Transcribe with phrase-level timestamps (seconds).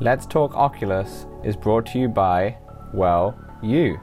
[0.00, 2.56] Let's Talk Oculus is brought to you by,
[2.92, 4.00] well, you.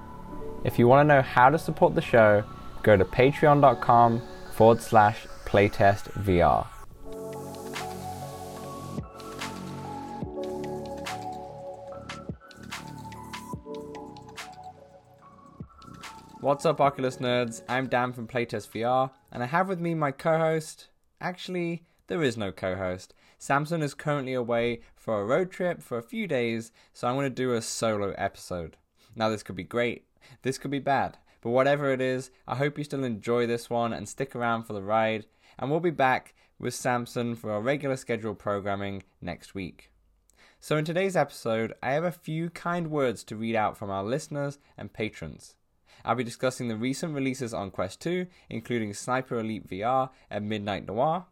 [0.64, 2.46] If you want to know how to support the show,
[2.82, 4.22] go to patreon.com
[4.54, 6.66] forward slash playtestvr.
[16.39, 17.64] What's up, Oculus nerds?
[17.68, 20.88] I'm Dan from Playtest VR, and I have with me my co host.
[21.20, 23.14] Actually, there is no co host.
[23.42, 27.26] Samson is currently away for a road trip for a few days, so I'm going
[27.26, 28.77] to do a solo episode.
[29.16, 30.05] Now, this could be great,
[30.44, 33.94] this could be bad, but whatever it is, I hope you still enjoy this one
[33.94, 35.26] and stick around for the ride.
[35.58, 39.92] And we'll be back with Samson for our regular scheduled programming next week.
[40.59, 44.03] So, in today's episode, I have a few kind words to read out from our
[44.03, 45.55] listeners and patrons.
[46.05, 50.86] I'll be discussing the recent releases on Quest 2, including Sniper Elite VR and Midnight
[50.86, 51.26] Noir.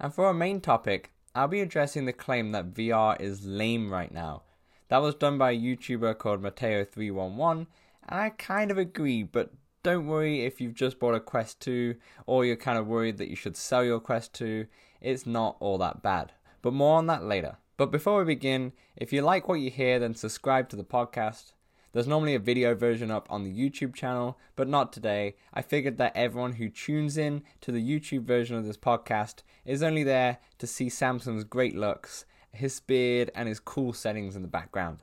[0.00, 4.12] And for our main topic, I'll be addressing the claim that VR is lame right
[4.12, 4.42] now.
[4.88, 7.66] That was done by a YouTuber called Mateo311,
[8.08, 11.94] and I kind of agree, but don't worry if you've just bought a Quest 2
[12.26, 14.66] or you're kind of worried that you should sell your Quest 2,
[15.00, 16.32] it's not all that bad.
[16.62, 17.56] But more on that later.
[17.76, 21.52] But before we begin, if you like what you hear, then subscribe to the podcast.
[21.98, 25.34] There's normally a video version up on the YouTube channel, but not today.
[25.52, 29.82] I figured that everyone who tunes in to the YouTube version of this podcast is
[29.82, 34.46] only there to see Samson's great looks, his beard, and his cool settings in the
[34.46, 35.02] background.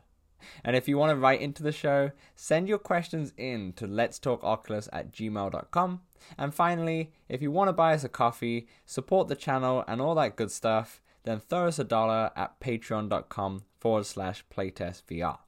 [0.63, 4.17] And if you want to write into the show, send your questions in to let's
[4.17, 5.99] talk oculus at gmail.com.
[6.37, 10.15] And finally, if you want to buy us a coffee, support the channel, and all
[10.15, 15.39] that good stuff, then throw us a dollar at patreon.com forward slash playtestvr.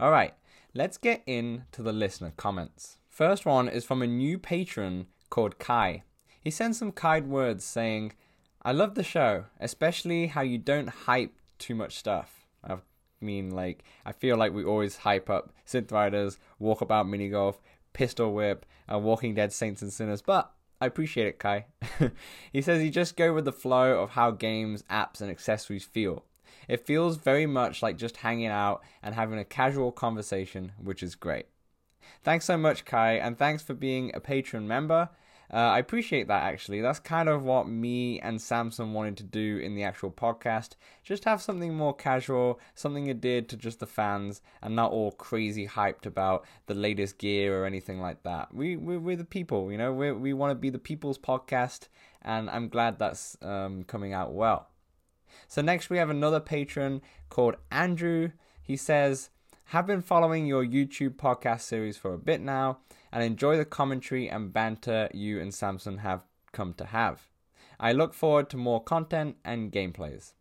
[0.00, 0.34] All right,
[0.74, 2.98] let's get into the listener comments.
[3.08, 6.04] First one is from a new patron called Kai.
[6.40, 8.12] He sent some kind words saying,
[8.62, 12.46] I love the show, especially how you don't hype too much stuff.
[12.62, 12.76] I
[13.20, 17.60] mean, like, I feel like we always hype up Synth Riders, Walkabout Mini Golf,
[17.92, 21.66] Pistol Whip, and Walking Dead Saints and Sinners, but I appreciate it, Kai.
[22.52, 26.24] he says you just go with the flow of how games, apps, and accessories feel.
[26.70, 31.16] It feels very much like just hanging out and having a casual conversation, which is
[31.16, 31.46] great.
[32.22, 35.08] Thanks so much, Kai, and thanks for being a patron member.
[35.52, 36.80] Uh, I appreciate that actually.
[36.80, 40.76] That's kind of what me and Samson wanted to do in the actual podcast.
[41.02, 45.66] Just have something more casual, something did to just the fans, and not all crazy
[45.66, 48.54] hyped about the latest gear or anything like that.
[48.54, 49.92] We we're, we're the people, you know.
[49.92, 51.88] We we want to be the people's podcast,
[52.22, 54.69] and I'm glad that's um, coming out well.
[55.50, 58.30] So next we have another patron called Andrew.
[58.62, 59.30] He says,
[59.74, 62.78] "Have been following your YouTube podcast series for a bit now."
[63.12, 67.26] and enjoy the commentary and banter you and Samson have come to have.
[67.80, 70.34] I look forward to more content and gameplays.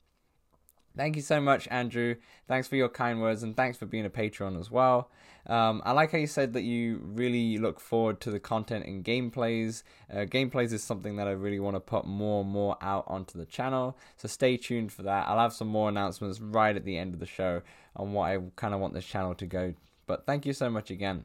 [1.00, 2.16] Thank you so much, Andrew.
[2.50, 5.10] Thanks for your kind words and thanks for being a patron as well.
[5.48, 9.02] Um, I like how you said that you really look forward to the content and
[9.02, 9.84] gameplays.
[10.12, 13.40] Uh, gameplays is something that I really want to put more and more out onto
[13.40, 15.26] the channel, so stay tuned for that.
[15.30, 17.62] I'll have some more announcements right at the end of the show
[17.96, 19.76] on what I kind of want this channel to go.
[20.06, 21.24] But thank you so much again.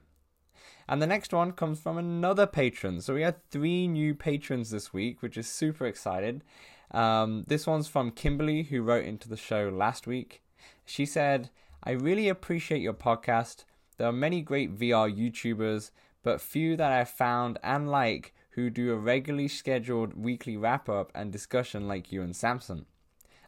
[0.89, 3.01] And the next one comes from another patron.
[3.01, 6.45] So we had three new patrons this week, which is super excited.
[6.95, 10.43] Um, this one's from Kimberly, who wrote into the show last week.
[10.85, 11.51] She said,
[11.83, 13.65] I really appreciate your podcast.
[13.99, 15.91] There are many great VR YouTubers,
[16.23, 21.11] but few that I've found and like who do a regularly scheduled weekly wrap up
[21.17, 22.87] and discussion like you and Samson.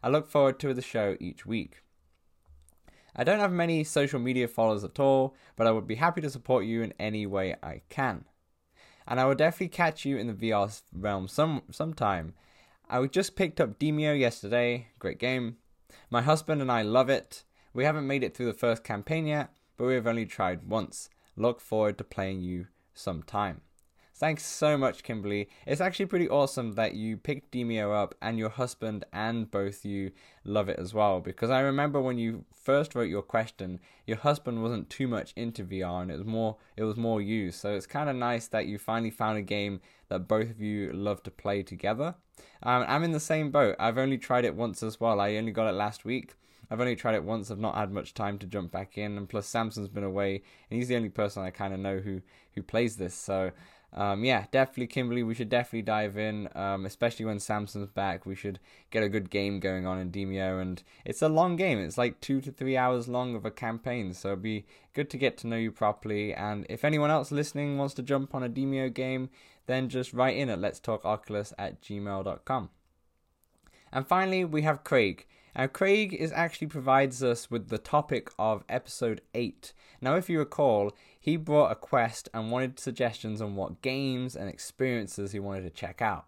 [0.03, 1.83] I look forward to the show each week.
[3.15, 6.29] I don't have many social media followers at all, but I would be happy to
[6.29, 8.25] support you in any way I can.
[9.07, 12.33] And I will definitely catch you in the VR realm some sometime.
[12.89, 15.57] I just picked up Demeo yesterday, great game.
[16.09, 17.43] My husband and I love it.
[17.73, 21.09] We haven't made it through the first campaign yet, but we have only tried once.
[21.35, 23.61] Look forward to playing you sometime.
[24.19, 25.47] Thanks so much, Kimberly.
[25.67, 30.11] It's actually pretty awesome that you picked Demeo up and your husband and both you
[30.43, 31.19] love it as well.
[31.19, 35.63] Because I remember when you first wrote your question, your husband wasn't too much into
[35.63, 37.51] VR and it was more it was more you.
[37.51, 40.91] So it's kind of nice that you finally found a game that both of you
[40.93, 42.15] love to play together.
[42.63, 43.75] Um, I'm in the same boat.
[43.77, 45.19] I've only tried it once as well.
[45.19, 46.33] I only got it last week.
[46.69, 47.49] I've only tried it once.
[47.49, 50.77] I've not had much time to jump back in, and plus Samson's been away, and
[50.77, 52.21] he's the only person I kind of know who
[52.55, 53.13] who plays this.
[53.13, 53.51] So
[53.93, 55.23] um, yeah, definitely Kimberly.
[55.23, 58.25] We should definitely dive in, um, especially when Samson's back.
[58.25, 58.59] We should
[58.91, 61.79] get a good game going on in Demeo, and it's a long game.
[61.79, 65.17] It's like two to three hours long of a campaign, so it'd be good to
[65.17, 66.33] get to know you properly.
[66.33, 69.29] And if anyone else listening wants to jump on a Demeo game,
[69.67, 72.69] then just write in at let's talk Oculus at gmail.com.
[73.91, 75.25] And finally, we have Craig,
[75.57, 79.73] Now, Craig is actually provides us with the topic of episode 8.
[80.01, 84.47] Now, if you recall, he brought a quest and wanted suggestions on what games and
[84.47, 86.27] experiences he wanted to check out.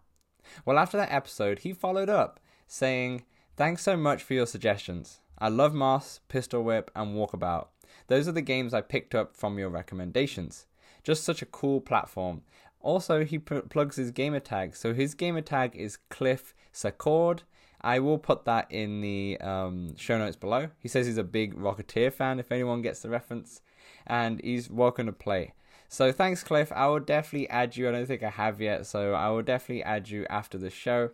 [0.64, 3.22] Well, after that episode, he followed up saying,
[3.56, 5.20] Thanks so much for your suggestions.
[5.38, 7.68] I love Moss, Pistol Whip, and Walkabout.
[8.08, 10.66] Those are the games I picked up from your recommendations.
[11.04, 12.42] Just such a cool platform.
[12.80, 14.74] Also, he plugs his gamer tag.
[14.74, 17.44] So his gamer tag is Cliff Secord.
[17.80, 20.68] I will put that in the um, show notes below.
[20.78, 23.62] He says he's a big Rocketeer fan, if anyone gets the reference,
[24.06, 25.54] and he's welcome to play.
[25.88, 26.70] So thanks, Cliff.
[26.72, 27.88] I will definitely add you.
[27.88, 31.10] I don't think I have yet, so I will definitely add you after the show.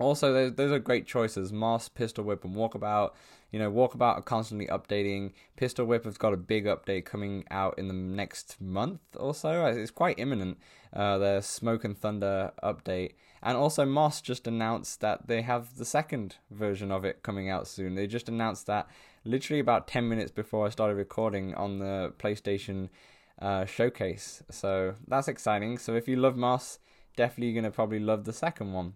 [0.00, 1.52] Also, those, those are great choices.
[1.52, 3.10] Moss, Pistol Whip, and Walkabout.
[3.52, 5.32] You know, Walkabout are constantly updating.
[5.56, 9.66] Pistol Whip has got a big update coming out in the next month or so.
[9.66, 10.58] It's quite imminent.
[10.92, 13.12] Uh, the Smoke and Thunder update.
[13.42, 17.66] And also, Moss just announced that they have the second version of it coming out
[17.66, 17.94] soon.
[17.94, 18.88] They just announced that
[19.24, 22.90] literally about 10 minutes before I started recording on the PlayStation
[23.40, 24.42] uh, showcase.
[24.50, 25.78] So that's exciting.
[25.78, 26.78] So if you love Moss,
[27.16, 28.94] definitely you're going to probably love the second one.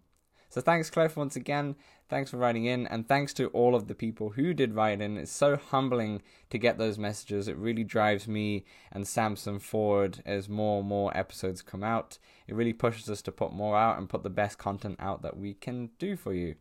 [0.49, 1.77] So thanks, Cliff, once again.
[2.09, 5.17] Thanks for writing in, and thanks to all of the people who did write in.
[5.17, 7.49] It's so humbling to get those messages.
[7.49, 12.19] It really drives me and Samson forward as more and more episodes come out.
[12.47, 15.39] It really pushes us to put more out and put the best content out that
[15.39, 16.57] we can do for you.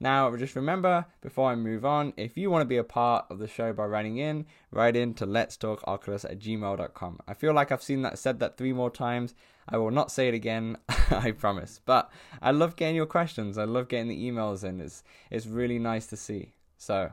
[0.00, 3.38] Now, just remember before I move on, if you want to be a part of
[3.38, 7.20] the show by writing in, write in to let's talk oculus at gmail.com.
[7.26, 9.34] I feel like I've seen that said that three more times.
[9.68, 10.78] I will not say it again,
[11.10, 11.80] I promise.
[11.84, 12.10] But
[12.40, 13.58] I love getting your questions.
[13.58, 14.80] I love getting the emails in.
[14.80, 16.54] It's it's really nice to see.
[16.76, 17.12] So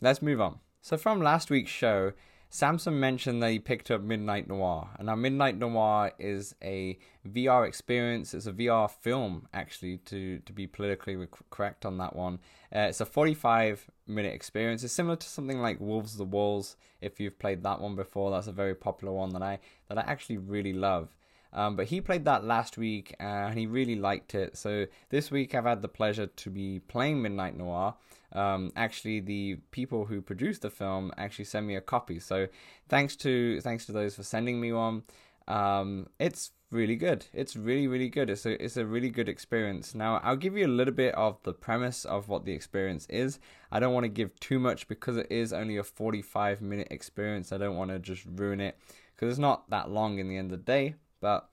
[0.00, 0.58] let's move on.
[0.82, 2.12] So from last week's show,
[2.54, 4.90] Samson mentioned he picked up Midnight Noir.
[4.96, 6.96] And now Midnight Noir is a
[7.28, 8.32] VR experience.
[8.32, 11.16] It's a VR film, actually, to, to be politically
[11.50, 12.38] correct on that one.
[12.72, 14.84] Uh, it's a 45 minute experience.
[14.84, 16.76] It's similar to something like Wolves of the Walls.
[17.00, 19.58] If you've played that one before, that's a very popular one that I
[19.88, 21.08] that I actually really love.
[21.54, 24.56] Um, but he played that last week and he really liked it.
[24.56, 27.94] So this week I've had the pleasure to be playing Midnight Noir.
[28.32, 32.18] Um, actually, the people who produced the film actually sent me a copy.
[32.18, 32.48] So
[32.88, 35.04] thanks to thanks to those for sending me one.
[35.46, 37.26] Um, it's really good.
[37.32, 38.28] It's really really good.
[38.28, 39.94] It's a it's a really good experience.
[39.94, 43.38] Now I'll give you a little bit of the premise of what the experience is.
[43.70, 47.52] I don't want to give too much because it is only a 45 minute experience.
[47.52, 48.76] I don't want to just ruin it
[49.14, 50.96] because it's not that long in the end of the day.
[51.24, 51.48] But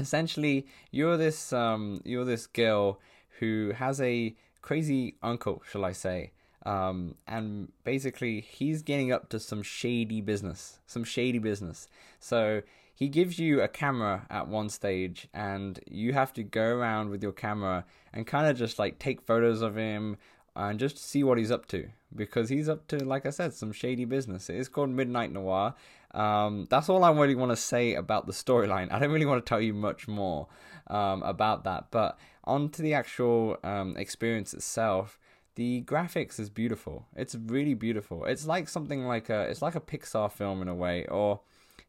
[0.00, 2.98] essentially, you're this um, you're this girl
[3.38, 6.32] who has a crazy uncle, shall I say?
[6.66, 11.86] Um, and basically, he's getting up to some shady business, some shady business.
[12.18, 12.62] So
[12.92, 17.22] he gives you a camera at one stage, and you have to go around with
[17.22, 20.16] your camera and kind of just like take photos of him
[20.56, 23.70] and just see what he's up to because he's up to, like I said, some
[23.70, 24.50] shady business.
[24.50, 25.74] It is called Midnight Noir,
[26.12, 28.92] um, that's all I really want to say about the storyline.
[28.92, 30.48] I don't really want to tell you much more
[30.88, 31.86] um, about that.
[31.90, 35.18] But on to the actual um, experience itself.
[35.54, 37.06] The graphics is beautiful.
[37.16, 38.24] It's really beautiful.
[38.24, 41.04] It's like something like a it's like a Pixar film in a way.
[41.06, 41.40] Or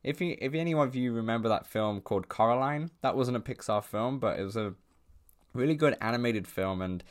[0.03, 3.83] if you, if any of you remember that film called Coraline, that wasn't a Pixar
[3.83, 4.73] film, but it was a
[5.53, 7.03] really good animated film, and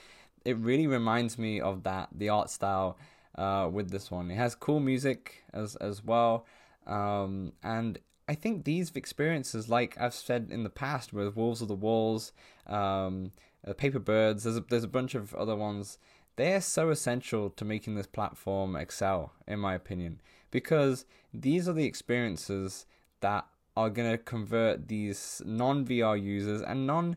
[0.45, 2.99] it really reminds me of that the art style
[3.37, 4.31] uh, with this one.
[4.31, 6.45] It has cool music as as well.
[6.89, 11.69] Um, and I think these experiences, like I've said in the past with Wolves of
[11.69, 12.33] the Walls,
[12.67, 13.33] um,
[13.67, 15.99] uh, Paper Birds, there's a, there's a bunch of other ones.
[16.37, 21.85] They're so essential to making this platform excel, in my opinion, because these are the
[21.85, 22.87] experiences
[23.21, 27.17] that are going to convert these non VR users and non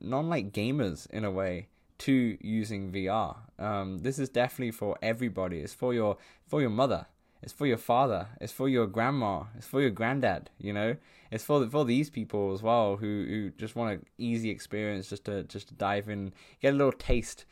[0.00, 3.36] non like gamers in a way to using VR.
[3.58, 5.60] Um, this is definitely for everybody.
[5.60, 7.06] It's for your for your mother.
[7.42, 8.28] It's for your father.
[8.40, 9.44] It's for your grandma.
[9.56, 10.50] It's for your granddad.
[10.58, 10.96] You know,
[11.30, 15.24] it's for for these people as well who who just want an easy experience, just
[15.24, 17.44] to just to dive in, get a little taste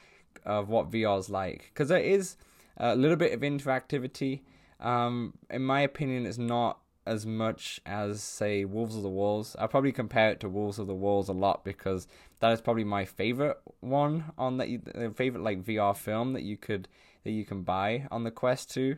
[0.44, 1.70] of what VR's like.
[1.72, 2.36] Because there is
[2.76, 4.40] a little bit of interactivity.
[4.80, 6.78] Um, in my opinion, it's not
[7.08, 9.56] as much as say Wolves of the Walls.
[9.58, 12.06] I probably compare it to Wolves of the Walls a lot because
[12.40, 14.68] that is probably my favorite one on that
[15.16, 16.86] favorite like VR film that you could
[17.24, 18.96] that you can buy on the Quest 2.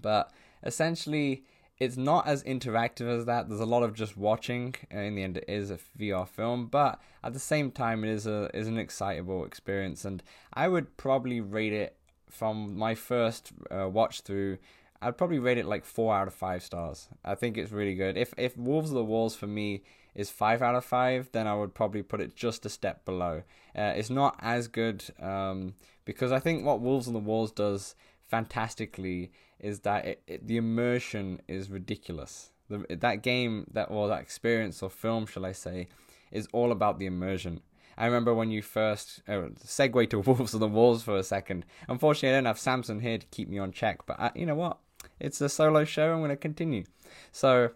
[0.00, 0.30] But
[0.62, 1.44] essentially,
[1.78, 3.48] it's not as interactive as that.
[3.48, 4.74] There's a lot of just watching.
[4.90, 8.26] In the end, it is a VR film, but at the same time, it is
[8.26, 10.22] a is an excitable experience, and
[10.52, 11.96] I would probably rate it
[12.30, 14.58] from my first uh, watch through.
[15.02, 17.08] I'd probably rate it like four out of five stars.
[17.24, 18.16] I think it's really good.
[18.16, 19.82] If if Wolves of the Walls for me
[20.14, 23.42] is five out of five, then I would probably put it just a step below.
[23.76, 25.74] Uh, it's not as good um,
[26.04, 30.56] because I think what Wolves on the Walls does fantastically is that it, it, the
[30.56, 32.50] immersion is ridiculous.
[32.68, 35.88] The, that game, that or that experience or film, shall I say,
[36.30, 37.60] is all about the immersion.
[37.96, 41.64] I remember when you first oh, segue to Wolves of the Walls for a second.
[41.88, 44.46] Unfortunately, I don't have Samson here to keep me on check, but I, uh, you
[44.46, 44.78] know what?
[45.20, 46.12] It's a solo show.
[46.12, 46.84] I'm going to continue.
[47.30, 47.70] So,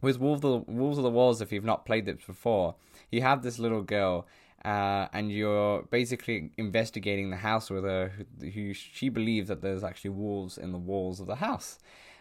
[0.00, 2.74] with Wolves of, the, Wolves of the Walls, if you've not played this before,
[3.10, 4.26] you have this little girl,
[4.64, 9.84] uh, and you're basically investigating the house with her, who, who, she believes that there's
[9.84, 11.78] actually wolves in the walls of the house.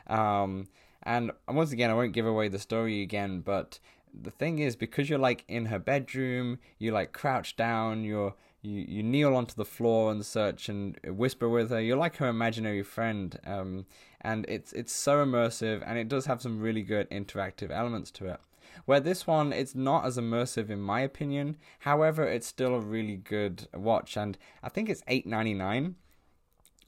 [0.08, 0.68] Um,
[1.04, 3.80] and once again, I won't give away the story again, but
[4.22, 8.86] the thing is because you're like in her bedroom you like crouch down you're you,
[8.88, 12.84] you kneel onto the floor and search and whisper with her you're like her imaginary
[12.84, 13.86] friend um,
[14.22, 18.26] and it's it's so immersive and it does have some really good interactive elements to
[18.26, 18.40] it
[18.86, 21.58] where this one it's not as immersive in my opinion.
[21.80, 25.94] However it's still a really good watch and i think it's 8.99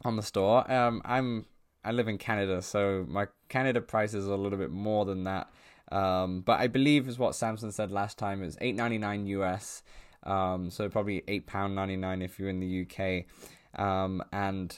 [0.04, 0.70] on the store.
[0.72, 1.46] Um, i'm
[1.84, 5.50] i live in canada so my canada prices are a little bit more than that.
[5.92, 8.44] Um, but I believe is what Samson said last time.
[8.44, 9.84] It's eight ninety nine US,
[10.24, 14.78] um, so probably eight pound ninety nine if you're in the UK, um, and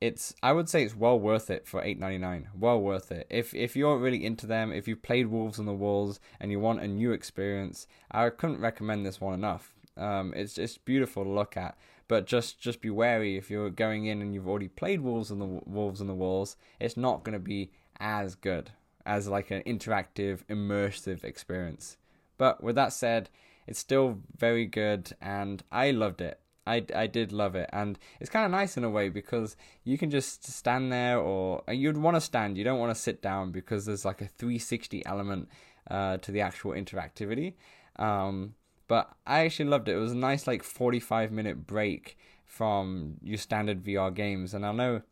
[0.00, 2.48] it's I would say it's well worth it for eight ninety nine.
[2.58, 3.26] Well worth it.
[3.28, 6.58] If if you're really into them, if you've played Wolves on the Walls and you
[6.58, 9.74] want a new experience, I couldn't recommend this one enough.
[9.96, 11.76] Um, it's it's beautiful to look at,
[12.08, 15.38] but just just be wary if you're going in and you've already played Wolves on
[15.38, 16.56] the Wolves on the Walls.
[16.78, 18.70] It's not going to be as good
[19.04, 21.98] as like an interactive, immersive experience.
[22.38, 23.28] But with that said,
[23.66, 26.40] it's still very good, and I loved it.
[26.70, 29.98] I, I did love it, and it's kind of nice in a way because you
[29.98, 32.56] can just stand there, or you'd want to stand.
[32.56, 35.48] You don't want to sit down because there's like a 360 element
[35.90, 37.54] uh, to the actual interactivity.
[37.96, 38.54] Um,
[38.86, 39.96] but I actually loved it.
[39.96, 44.72] It was a nice like 45 minute break from your standard VR games, and I
[44.72, 45.02] know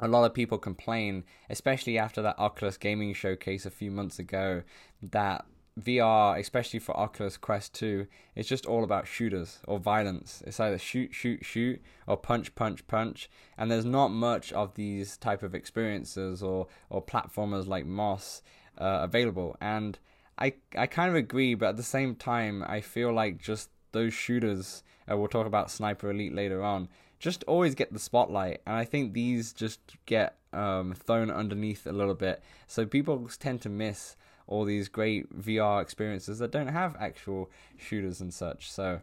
[0.00, 4.62] a lot of people complain, especially after that Oculus gaming showcase a few months ago,
[5.00, 5.44] that
[5.80, 10.42] VR, especially for Oculus Quest 2, is just all about shooters or violence.
[10.46, 13.30] It's either shoot, shoot, shoot, or punch, punch, punch.
[13.56, 18.42] And there's not much of these type of experiences or, or platformers like Moss
[18.78, 19.56] uh, available.
[19.60, 19.98] And
[20.38, 24.12] I, I kind of agree, but at the same time, I feel like just those
[24.12, 26.88] shooters, uh, we'll talk about Sniper Elite later on,
[27.18, 28.60] just always get the spotlight.
[28.66, 32.42] And I think these just get um, thrown underneath a little bit.
[32.66, 34.16] So people tend to miss
[34.52, 38.70] all these great VR experiences that don't have actual shooters and such.
[38.70, 39.00] So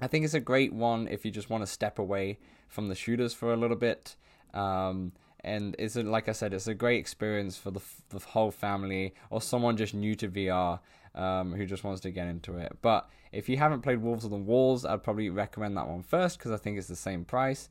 [0.00, 2.94] I think it's a great one if you just want to step away from the
[2.94, 4.16] shooters for a little bit.
[4.54, 8.50] Um, and it's a, like I said, it's a great experience for the, the whole
[8.50, 10.80] family or someone just new to VR
[11.14, 12.78] um, who just wants to get into it.
[12.80, 16.38] But if you haven't played Wolves of the Walls, I'd probably recommend that one first
[16.38, 17.68] because I think it's the same price.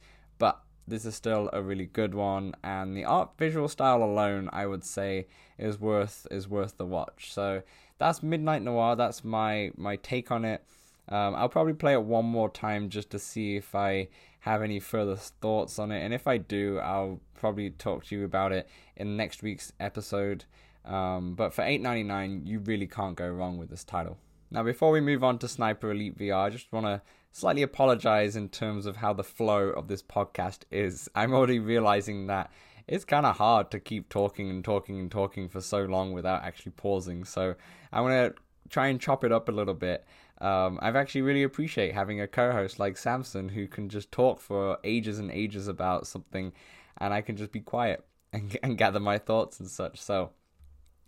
[0.88, 4.84] This is still a really good one, and the art visual style alone, I would
[4.84, 5.28] say,
[5.58, 7.34] is worth is worth the watch.
[7.34, 7.64] So
[7.98, 8.96] that's Midnight Noir.
[8.96, 10.64] That's my my take on it.
[11.10, 14.10] Um, I'll probably play it one more time just to see if I
[14.42, 18.26] have any further thoughts on it, and if I do, I'll probably talk to you
[18.26, 20.46] about it in next week's episode.
[20.86, 24.18] Um, but for eight ninety nine, you really can't go wrong with this title.
[24.52, 27.02] Now, before we move on to Sniper Elite VR, I just want to
[27.36, 31.10] slightly apologize in terms of how the flow of this podcast is.
[31.16, 32.50] I'm already realizing that
[32.88, 36.44] it's kind of hard to keep talking and talking and talking for so long without
[36.44, 37.26] actually pausing.
[37.26, 37.56] So
[37.92, 40.06] I want to try and chop it up a little bit.
[40.40, 44.78] Um, I've actually really appreciate having a co-host like Samson who can just talk for
[44.86, 46.54] ages and ages about something,
[47.00, 50.00] and I can just be quiet and, and gather my thoughts and such.
[50.00, 50.30] So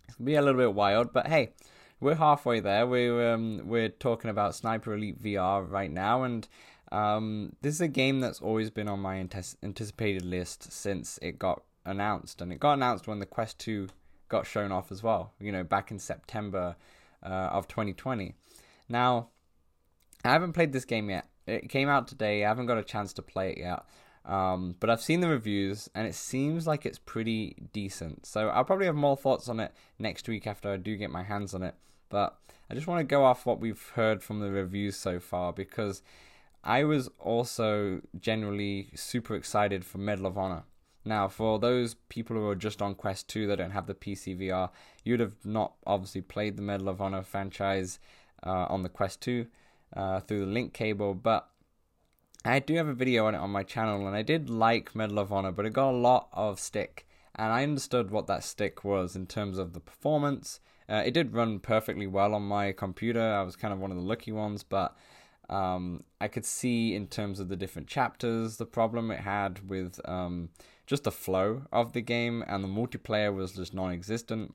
[0.06, 1.52] it's gonna be a little bit wild, but hey,
[2.00, 2.86] we're halfway there.
[2.86, 6.46] We're um, we're talking about Sniper Elite VR right now, and
[6.92, 11.62] um, this is a game that's always been on my anticipated list since it got
[11.84, 13.88] announced, and it got announced when the Quest Two
[14.28, 15.32] got shown off as well.
[15.40, 16.76] You know, back in September
[17.22, 18.34] uh, of 2020.
[18.88, 19.28] Now,
[20.24, 21.26] I haven't played this game yet.
[21.46, 22.44] It came out today.
[22.44, 23.84] I haven't got a chance to play it yet.
[24.24, 28.26] Um, but I've seen the reviews and it seems like it's pretty decent.
[28.26, 31.22] So I'll probably have more thoughts on it next week after I do get my
[31.22, 31.74] hands on it.
[32.08, 32.38] But
[32.70, 36.02] I just want to go off what we've heard from the reviews so far because
[36.64, 40.64] I was also generally super excited for Medal of Honor.
[41.04, 44.38] Now, for those people who are just on Quest 2 that don't have the PC
[44.38, 44.70] VR,
[45.04, 47.98] you'd have not obviously played the Medal of Honor franchise
[48.44, 49.46] uh, on the Quest 2
[49.96, 51.48] uh, through the link cable, but
[52.44, 55.20] I do have a video on it on my channel, and I did like Medal
[55.20, 57.06] of Honor, but it got a lot of stick
[57.38, 60.58] and I understood what that stick was in terms of the performance.
[60.88, 63.20] Uh, it did run perfectly well on my computer.
[63.20, 64.96] I was kind of one of the lucky ones, but
[65.48, 70.00] um, I could see in terms of the different chapters the problem it had with
[70.06, 70.50] um,
[70.86, 74.54] just the flow of the game, and the multiplayer was just non-existent.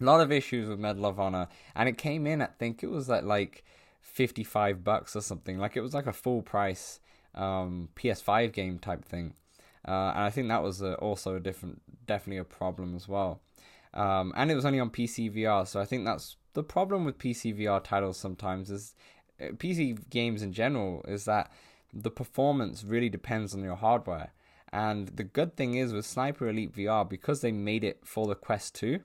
[0.00, 2.40] A lot of issues with Medal of Honor, and it came in.
[2.40, 3.64] I think it was at like
[4.00, 5.58] fifty-five bucks or something.
[5.58, 7.00] Like it was like a full price
[7.34, 9.34] um, PS5 game type thing,
[9.86, 13.40] uh, and I think that was a, also a different, definitely a problem as well.
[13.94, 17.18] Um, and it was only on PC VR, so I think that's the problem with
[17.18, 18.94] PC VR titles sometimes is
[19.40, 21.50] PC games in general is that
[21.92, 24.32] the performance really depends on your hardware.
[24.72, 28.34] And the good thing is with Sniper Elite VR, because they made it for the
[28.34, 29.00] Quest 2,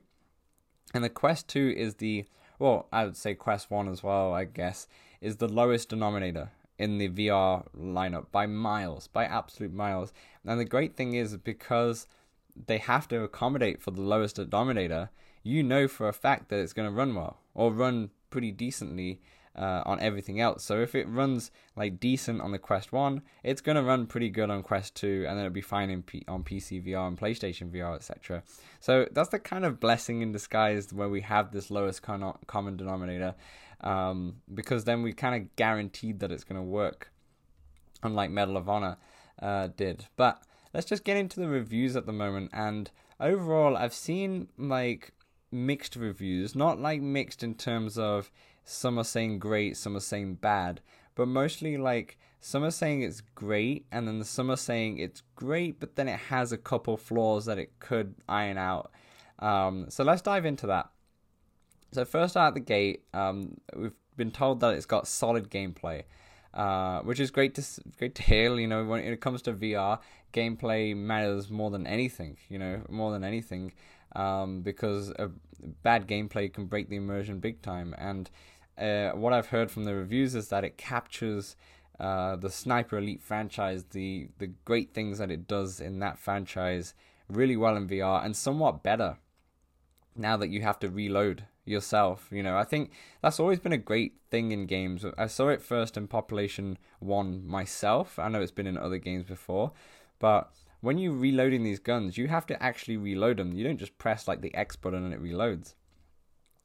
[0.94, 2.24] and the Quest 2 is the,
[2.58, 4.86] well, I would say Quest 1 as well, I guess,
[5.20, 10.12] is the lowest denominator in the VR lineup by miles, by absolute miles.
[10.46, 12.06] And the great thing is because
[12.66, 15.10] they have to accommodate for the lowest denominator,
[15.42, 19.20] you know for a fact that it's going to run well or run pretty decently
[19.58, 20.62] uh, on everything else.
[20.62, 24.50] So if it runs like decent on the Quest One, it's gonna run pretty good
[24.50, 27.70] on Quest Two, and then it'll be fine in P- on PC VR and PlayStation
[27.70, 28.44] VR, etc.
[28.80, 32.76] So that's the kind of blessing in disguise where we have this lowest con- common
[32.76, 33.34] denominator,
[33.80, 37.10] um, because then we kind of guaranteed that it's gonna work,
[38.02, 38.96] unlike Medal of Honor
[39.42, 40.06] uh, did.
[40.16, 40.40] But
[40.72, 45.12] let's just get into the reviews at the moment, and overall, I've seen like
[45.50, 48.30] mixed reviews, not like mixed in terms of
[48.64, 50.80] some are saying great, some are saying bad,
[51.14, 55.80] but mostly like some are saying it's great, and then some are saying it's great,
[55.80, 58.92] but then it has a couple flaws that it could iron out.
[59.38, 60.90] Um, so let's dive into that.
[61.92, 66.04] So first out the gate, um, we've been told that it's got solid gameplay,
[66.54, 67.64] uh, which is great to
[67.98, 68.58] great to hear.
[68.58, 69.98] You know, when it comes to VR,
[70.32, 72.36] gameplay matters more than anything.
[72.48, 73.72] You know, more than anything,
[74.16, 75.30] um, because a
[75.82, 77.94] bad gameplay can break the immersion big time.
[77.98, 78.30] And
[78.78, 81.56] uh, what I've heard from the reviews is that it captures
[81.98, 86.94] uh, the Sniper Elite franchise, the the great things that it does in that franchise,
[87.28, 89.18] really well in VR, and somewhat better.
[90.16, 92.90] Now that you have to reload yourself, you know, I think
[93.22, 95.04] that's always been a great thing in games.
[95.16, 98.18] I saw it first in Population One myself.
[98.18, 99.72] I know it's been in other games before,
[100.18, 100.50] but
[100.80, 103.52] when you're reloading these guns, you have to actually reload them.
[103.52, 105.74] You don't just press like the X button and it reloads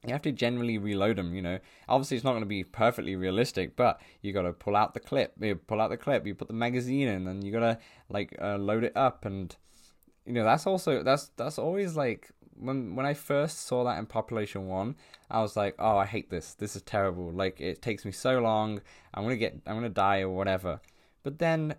[0.06, 1.34] you have to generally reload them.
[1.34, 4.76] You know, obviously it's not going to be perfectly realistic, but you got to pull
[4.76, 5.34] out the clip.
[5.40, 6.26] You pull out the clip.
[6.26, 9.24] You put the magazine in, and you got to like uh, load it up.
[9.24, 9.54] And
[10.26, 14.06] you know, that's also that's that's always like when when I first saw that in
[14.06, 14.96] Population One,
[15.30, 16.54] I was like, oh, I hate this.
[16.54, 17.30] This is terrible.
[17.30, 18.80] Like it takes me so long.
[19.12, 19.60] I'm gonna get.
[19.66, 20.80] I'm gonna die or whatever.
[21.22, 21.74] But then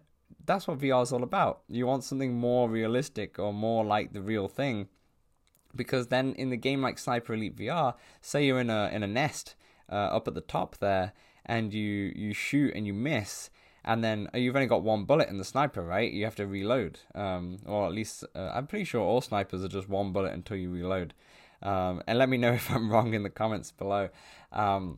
[0.46, 1.62] that's what VR is all about.
[1.68, 4.88] You want something more realistic or more like the real thing
[5.76, 9.08] because then in the game like Sniper Elite VR, say you're in a in a
[9.08, 9.56] nest
[9.92, 11.14] uh, up at the top there,
[11.46, 13.50] and you you shoot and you miss,
[13.86, 16.12] and then you've only got one bullet in the sniper, right?
[16.12, 19.69] You have to reload, um, or at least uh, I'm pretty sure all snipers are
[19.69, 21.13] just one bullet until you reload.
[21.62, 24.10] Um, and let me know if I'm wrong in the comments below.
[24.52, 24.98] Um,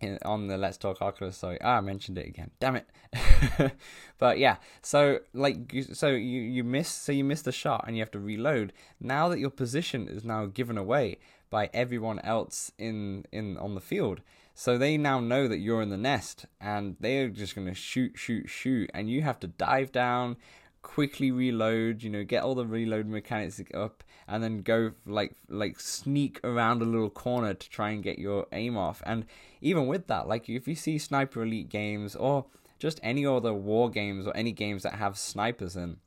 [0.00, 1.38] in, on the Let's Talk Oculus.
[1.38, 2.52] Sorry, ah, I mentioned it again.
[2.60, 3.72] Damn it.
[4.18, 8.02] but yeah, so like, so you you miss, so you miss the shot and you
[8.02, 8.72] have to reload.
[9.00, 11.18] Now that your position is now given away
[11.50, 14.20] by everyone else in in on the field,
[14.58, 18.50] so they now know that you're in the nest and they're just gonna shoot, shoot,
[18.50, 20.36] shoot, and you have to dive down,
[20.82, 25.78] quickly reload, you know, get all the reload mechanics up, and then go like like
[25.78, 29.00] sneak around a little corner to try and get your aim off.
[29.06, 29.26] And
[29.60, 32.46] even with that, like if you see Sniper Elite games or
[32.80, 35.98] just any other war games or any games that have snipers in,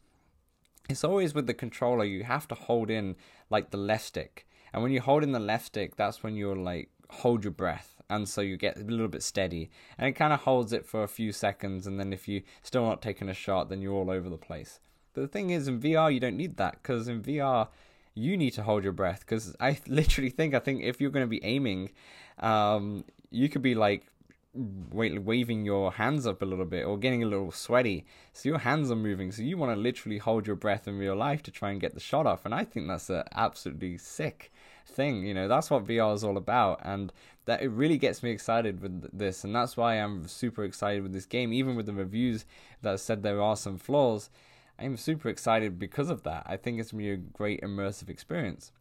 [0.89, 3.15] it's always with the controller you have to hold in
[3.49, 4.45] like the left stick.
[4.73, 8.00] And when you hold in the left stick, that's when you're like hold your breath
[8.11, 11.03] and so you get a little bit steady and it kind of holds it for
[11.03, 14.11] a few seconds and then if you still not taking a shot then you're all
[14.11, 14.79] over the place
[15.13, 17.67] but the thing is in vr you don't need that because in vr
[18.13, 21.25] you need to hold your breath because i literally think i think if you're going
[21.25, 21.89] to be aiming
[22.39, 24.07] um, you could be like
[24.53, 28.05] waving your hands up a little bit or getting a little sweaty.
[28.33, 29.31] So your hands are moving.
[29.31, 31.93] So you want to literally hold your breath in real life to try and get
[31.93, 32.45] the shot off.
[32.45, 34.51] And I think that's a absolutely sick
[34.85, 35.25] thing.
[35.25, 36.81] You know, that's what VR is all about.
[36.83, 37.13] And
[37.45, 39.43] that it really gets me excited with this.
[39.43, 41.51] And that's why I'm super excited with this game.
[41.51, 42.45] Even with the reviews
[42.81, 44.29] that said there are some flaws,
[44.79, 46.43] I'm super excited because of that.
[46.45, 48.71] I think it's going to be a great immersive experience.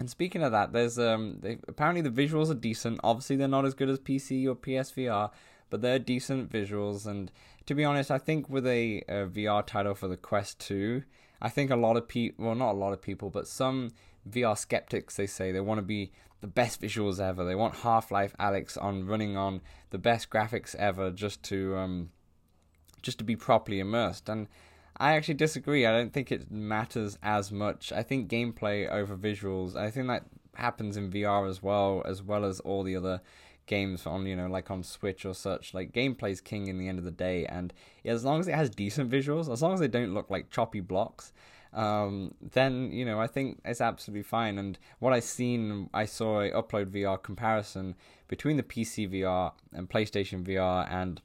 [0.00, 2.98] And speaking of that, there's um they, apparently the visuals are decent.
[3.04, 5.30] Obviously, they're not as good as PC or PSVR,
[5.70, 7.06] but they're decent visuals.
[7.06, 7.30] And
[7.66, 11.02] to be honest, I think with a, a VR title for the Quest 2,
[11.40, 13.92] I think a lot of people, well, not a lot of people, but some
[14.28, 17.44] VR skeptics, they say they want to be the best visuals ever.
[17.44, 22.10] They want Half Life Alyx on running on the best graphics ever, just to um,
[23.00, 24.28] just to be properly immersed.
[24.28, 24.48] And
[24.98, 25.86] I actually disagree.
[25.86, 27.92] I don't think it matters as much.
[27.92, 29.76] I think gameplay over visuals.
[29.76, 30.24] I think that
[30.54, 33.22] happens in VR as well, as well as all the other
[33.66, 35.72] games on you know like on Switch or such.
[35.72, 37.72] Like gameplay's king in the end of the day, and
[38.04, 40.80] as long as it has decent visuals, as long as they don't look like choppy
[40.80, 41.32] blocks,
[41.72, 44.58] um, then you know I think it's absolutely fine.
[44.58, 47.94] And what I seen, I saw a upload VR comparison
[48.28, 51.20] between the PC VR and PlayStation VR and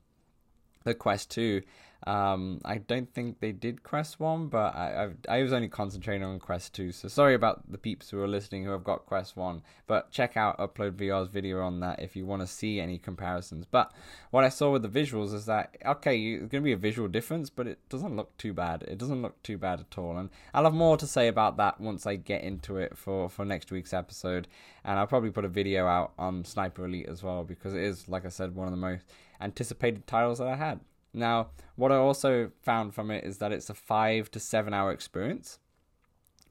[0.84, 1.62] the Quest Two,
[2.06, 6.24] um, I don't think they did Quest One, but I, I, I was only concentrating
[6.24, 6.92] on Quest Two.
[6.92, 9.64] So sorry about the peeps who are listening who have got Quest One.
[9.88, 13.66] But check out Upload VR's video on that if you want to see any comparisons.
[13.66, 13.92] But
[14.30, 17.08] what I saw with the visuals is that okay, it's going to be a visual
[17.08, 18.84] difference, but it doesn't look too bad.
[18.88, 20.18] It doesn't look too bad at all.
[20.18, 23.44] And I'll have more to say about that once I get into it for for
[23.44, 24.48] next week's episode.
[24.86, 28.08] And I'll probably put a video out on Sniper Elite as well because it is,
[28.08, 29.04] like I said, one of the most
[29.42, 30.80] anticipated titles that I had.
[31.14, 34.92] Now, what I also found from it is that it's a five to seven hour
[34.92, 35.60] experience,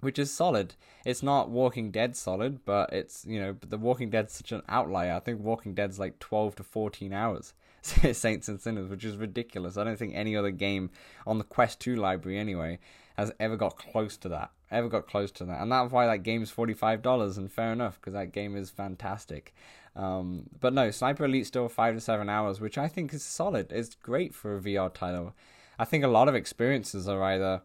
[0.00, 0.74] which is solid.
[1.04, 5.14] It's not Walking Dead solid, but it's, you know, The Walking Dead's such an outlier.
[5.14, 7.54] I think Walking Dead's like 12 to 14 hours.
[8.12, 9.76] Saints and Sinners, which is ridiculous.
[9.76, 10.90] I don't think any other game
[11.26, 12.80] on the Quest 2 library, anyway,
[13.16, 14.50] has ever got close to that.
[14.70, 15.60] Ever got close to that.
[15.60, 19.54] And that's why that game's $45, and fair enough, because that game is fantastic.
[19.96, 23.72] Um, but no, Sniper Elite still five to seven hours, which I think is solid.
[23.72, 25.34] It's great for a VR title.
[25.78, 27.62] I think a lot of experiences are either,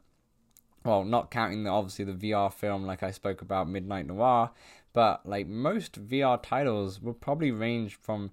[0.86, 4.52] well, not counting the, obviously the VR film like I spoke about Midnight Noir,
[4.94, 8.32] but like most VR titles will probably range from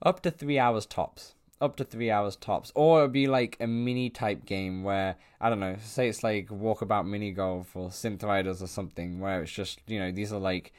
[0.00, 1.34] up to three hours tops.
[1.60, 5.48] Up to three hours tops, or it'd be like a mini type game where I
[5.48, 9.50] don't know, say it's like Walkabout Mini Golf or Synth Riders or something, where it's
[9.50, 10.72] just you know these are like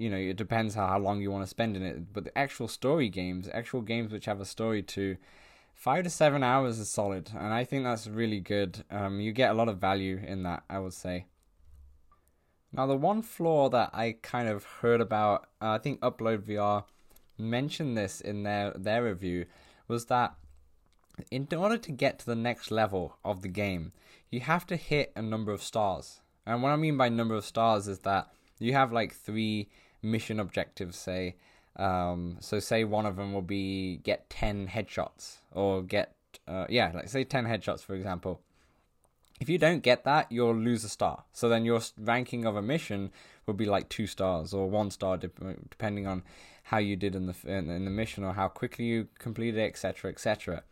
[0.00, 2.12] you know, it depends how, how long you want to spend in it.
[2.12, 5.18] But the actual story games, actual games which have a story to
[5.74, 8.82] five to seven hours is solid, and I think that's really good.
[8.90, 11.26] Um, you get a lot of value in that, I would say.
[12.72, 16.84] Now, the one flaw that I kind of heard about, uh, I think Upload VR
[17.36, 19.44] mentioned this in their their review,
[19.86, 20.34] was that
[21.30, 23.92] in order to get to the next level of the game,
[24.30, 26.20] you have to hit a number of stars.
[26.46, 29.68] And what I mean by number of stars is that you have like three
[30.02, 31.36] mission objectives say.
[31.76, 36.14] Um, so say one of them will be get 10 headshots or get,
[36.48, 38.40] uh, yeah, like say 10 headshots, for example.
[39.40, 41.24] If you don't get that, you'll lose a star.
[41.32, 43.10] So then your ranking of a mission
[43.46, 46.22] will be like two stars or one star, depending on
[46.64, 50.10] how you did in the in the mission or how quickly you completed it, etc.,
[50.10, 50.62] etc.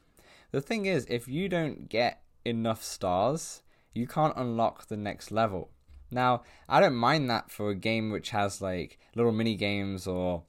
[0.50, 3.62] The thing is, if you don't get enough stars,
[3.94, 5.70] you can't unlock the next level.
[6.10, 10.42] Now, I don't mind that for a game which has like little mini games or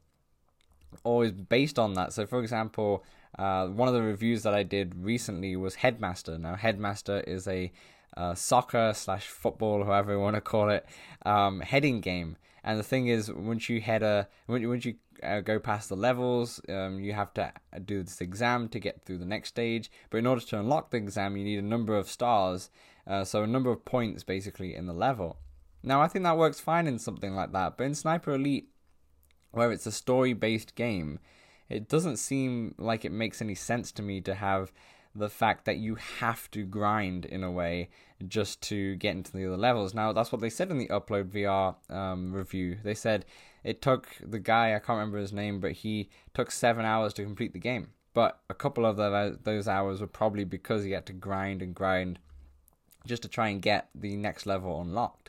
[1.04, 2.14] or is based on that.
[2.14, 3.04] So, for example,
[3.38, 6.38] uh, one of the reviews that I did recently was Headmaster.
[6.38, 7.72] Now, Headmaster is a
[8.18, 10.86] uh, soccer slash football, however you want to call it,
[11.26, 12.38] um, heading game.
[12.64, 16.60] And the thing is, once you head a, once you uh, go past the levels,
[16.70, 17.54] um, you have to
[17.86, 19.92] do this exam to get through the next stage.
[20.10, 22.70] But in order to unlock the exam, you need a number of stars,
[23.08, 25.38] uh, so a number of points basically in the level.
[25.82, 28.70] Now, I think that works fine in something like that, but in Sniper Elite,
[29.52, 31.20] where it's a story based game,
[31.70, 34.72] it doesn't seem like it makes any sense to me to have
[35.16, 37.90] the fact that you have to grind in a way
[38.28, 39.94] just to get into the other levels.
[39.94, 42.78] Now, that's what they said in the Upload VR um, review.
[42.84, 43.26] They said
[43.64, 47.24] it took the guy, I can't remember his name, but he took seven hours to
[47.24, 47.90] complete the game.
[48.14, 51.76] But a couple of the, those hours were probably because he had to grind and
[51.76, 52.20] grind
[53.06, 55.29] just to try and get the next level unlocked.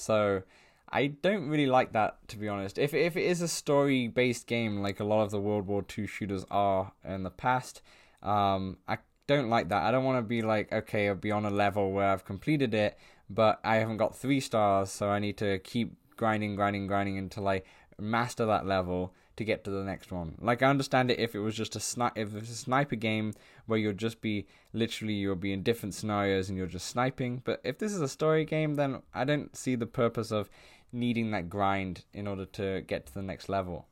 [0.00, 0.42] So
[0.88, 2.78] I don't really like that to be honest.
[2.78, 5.84] If if it is a story based game like a lot of the World War
[5.96, 7.82] II shooters are in the past,
[8.22, 9.82] um, I don't like that.
[9.82, 12.74] I don't want to be like, okay, I'll be on a level where I've completed
[12.74, 17.16] it, but I haven't got three stars, so I need to keep grinding, grinding, grinding
[17.16, 17.62] until I
[17.98, 20.34] master that level to get to the next one.
[20.38, 23.32] Like I understand it if it was just a sni- if it's a sniper game
[23.64, 27.40] where you'll just be literally you'll be in different scenarios and you're just sniping.
[27.42, 30.50] But if this is a story game, then I don't see the purpose of
[30.92, 33.86] needing that grind in order to get to the next level.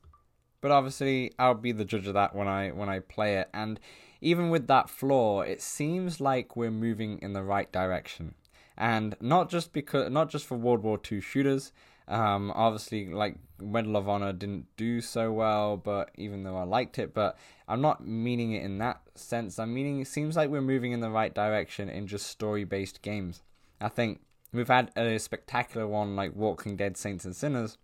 [0.60, 3.48] But obviously, I'll be the judge of that when I when I play it.
[3.54, 3.80] And
[4.20, 8.34] even with that flaw, it seems like we're moving in the right direction.
[8.76, 11.72] And not just because not just for World War II shooters,
[12.08, 16.98] Um, obviously, like Medal of Honor didn't do so well, but even though I liked
[16.98, 17.36] it, but
[17.68, 19.58] I'm not meaning it in that sense.
[19.58, 23.02] I'm meaning it seems like we're moving in the right direction in just story based
[23.02, 23.42] games.
[23.80, 24.20] I think
[24.52, 27.76] we've had a spectacular one like Walking Dead Saints and Sinners,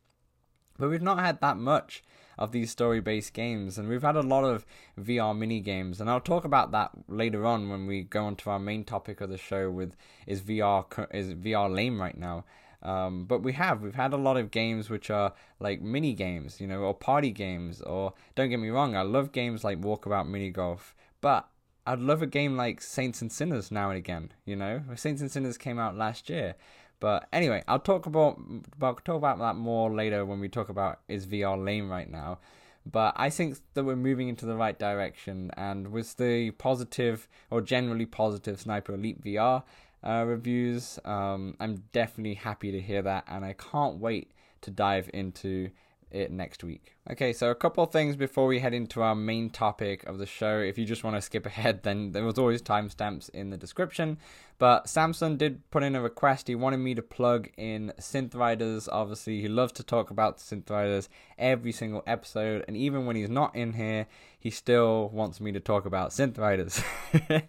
[0.78, 2.02] but we've not had that much
[2.38, 4.66] of these story based games and we've had a lot of
[4.98, 8.50] VR mini games and I'll talk about that later on when we go on to
[8.50, 9.94] our main topic of the show with
[10.26, 10.84] is VR
[11.14, 12.44] is VR lame right now
[12.85, 16.61] um, but we have we've had a lot of games which are like mini games,
[16.61, 17.81] you know, or party games.
[17.81, 21.49] Or don't get me wrong, I love games like Walkabout Mini Golf, but
[21.87, 24.33] I'd love a game like Saints and Sinners now and again.
[24.44, 26.55] You know, Saints and Sinners came out last year.
[27.01, 28.40] But anyway, I'll talk about,
[28.77, 32.38] about talk about that more later when we talk about is VR lame right now.
[32.87, 37.62] But I think that we're moving into the right direction, and with the positive or
[37.62, 39.62] generally positive Sniper Elite VR,
[40.04, 40.98] uh, reviews.
[41.04, 45.70] Um, I'm definitely happy to hear that, and I can't wait to dive into
[46.14, 46.94] it next week.
[47.11, 50.59] Okay, so a couple things before we head into our main topic of the show.
[50.59, 54.18] If you just want to skip ahead, then there was always timestamps in the description.
[54.59, 56.48] But Samson did put in a request.
[56.48, 58.88] He wanted me to plug in Synth Riders.
[58.88, 63.29] Obviously, he loves to talk about Synth Riders every single episode, and even when he's
[63.29, 64.07] not in here,
[64.38, 66.81] he still wants me to talk about Synth Riders.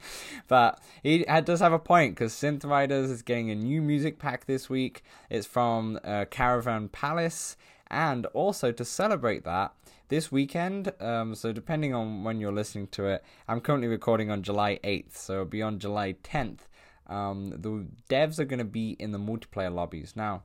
[0.48, 4.46] but he does have a point because Synth Riders is getting a new music pack
[4.46, 5.04] this week.
[5.30, 7.56] It's from uh, Caravan Palace.
[7.96, 9.74] And also to celebrate that,
[10.10, 14.44] this weekend, um, so depending on when you're listening to it, I'm currently recording on
[14.44, 16.68] July 8th, so it'll be on July 10th.
[17.08, 20.14] Um, the devs are going to be in the multiplayer lobbies.
[20.14, 20.44] Now,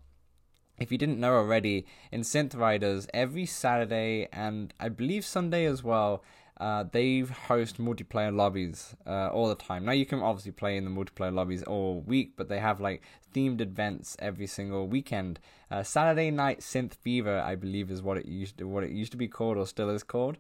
[0.79, 5.83] if you didn't know already, in Synth Riders, every Saturday and I believe Sunday as
[5.83, 6.23] well,
[6.61, 9.87] uh, they host multiplayer lobbies uh, all the time.
[9.87, 13.03] Now you can obviously play in the multiplayer lobbies all week, but they have like
[13.35, 15.41] themed events every single weekend.
[15.71, 19.11] Uh, Saturday Night Synth Fever, I believe, is what it used to, what it used
[19.13, 20.37] to be called or still is called.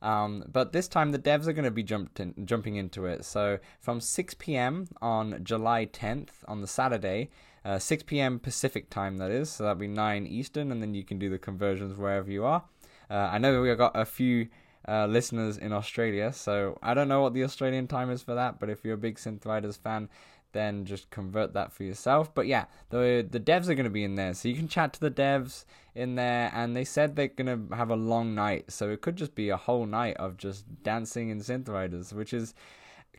[0.00, 1.86] Um, but this time the devs are going to be
[2.20, 3.24] in, jumping into it.
[3.24, 4.86] So from 6 p.m.
[5.02, 7.30] on July 10th on the Saturday,
[7.64, 8.38] uh, 6 p.m.
[8.38, 11.38] Pacific time that is, so that'll be 9 Eastern, and then you can do the
[11.38, 12.62] conversions wherever you are.
[13.10, 14.48] Uh, I know we've got a few
[14.88, 16.32] uh, listeners in Australia.
[16.32, 18.98] So I don't know what the Australian time is for that, but if you're a
[18.98, 20.08] big Synth Riders fan,
[20.52, 22.34] then just convert that for yourself.
[22.34, 24.94] But yeah, the the devs are going to be in there, so you can chat
[24.94, 28.70] to the devs in there, and they said they're going to have a long night,
[28.72, 32.32] so it could just be a whole night of just dancing in Synth Riders, which
[32.32, 32.54] is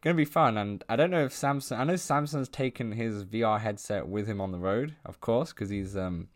[0.02, 0.58] going to be fun.
[0.58, 4.40] And I don't know if Samson, I know Samson's taken his VR headset with him
[4.40, 6.30] on the road, of course, because he's um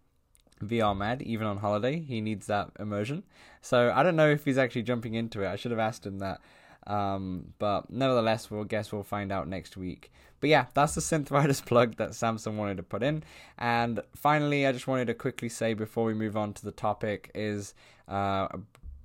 [0.60, 2.00] VR mad, even on holiday.
[2.00, 3.24] He needs that immersion.
[3.62, 5.48] So I don't know if he's actually jumping into it.
[5.48, 6.42] I should have asked him that.
[6.88, 10.12] Um, but nevertheless, we'll guess we'll find out next week.
[10.40, 13.24] But yeah, that's the Synth Riders plug that Samson wanted to put in.
[13.58, 17.32] And finally, I just wanted to quickly say before we move on to the topic
[17.36, 17.74] is
[18.08, 18.48] uh,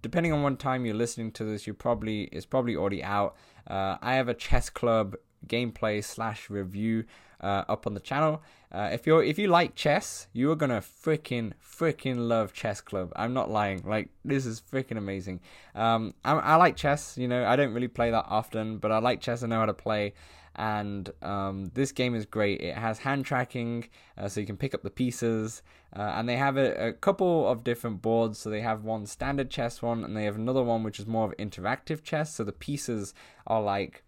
[0.02, 3.36] depending on what time you're listening to this, you probably it's probably already out.
[3.66, 7.04] Uh, I have a chess club gameplay slash review
[7.40, 8.42] uh, up on the channel.
[8.72, 13.12] Uh, if you're if you like chess, you are gonna freaking freaking love Chess Club.
[13.14, 13.82] I'm not lying.
[13.86, 15.40] Like this is freaking amazing.
[15.74, 17.16] Um, I, I like chess.
[17.16, 19.42] You know, I don't really play that often, but I like chess.
[19.42, 20.14] I know how to play.
[20.56, 22.60] And um, this game is great.
[22.60, 25.62] It has hand tracking, uh, so you can pick up the pieces.
[25.96, 28.38] Uh, and they have a, a, couple of different boards.
[28.38, 31.26] So they have one standard chess one, and they have another one which is more
[31.26, 32.34] of interactive chess.
[32.34, 33.14] So the pieces
[33.48, 34.04] are like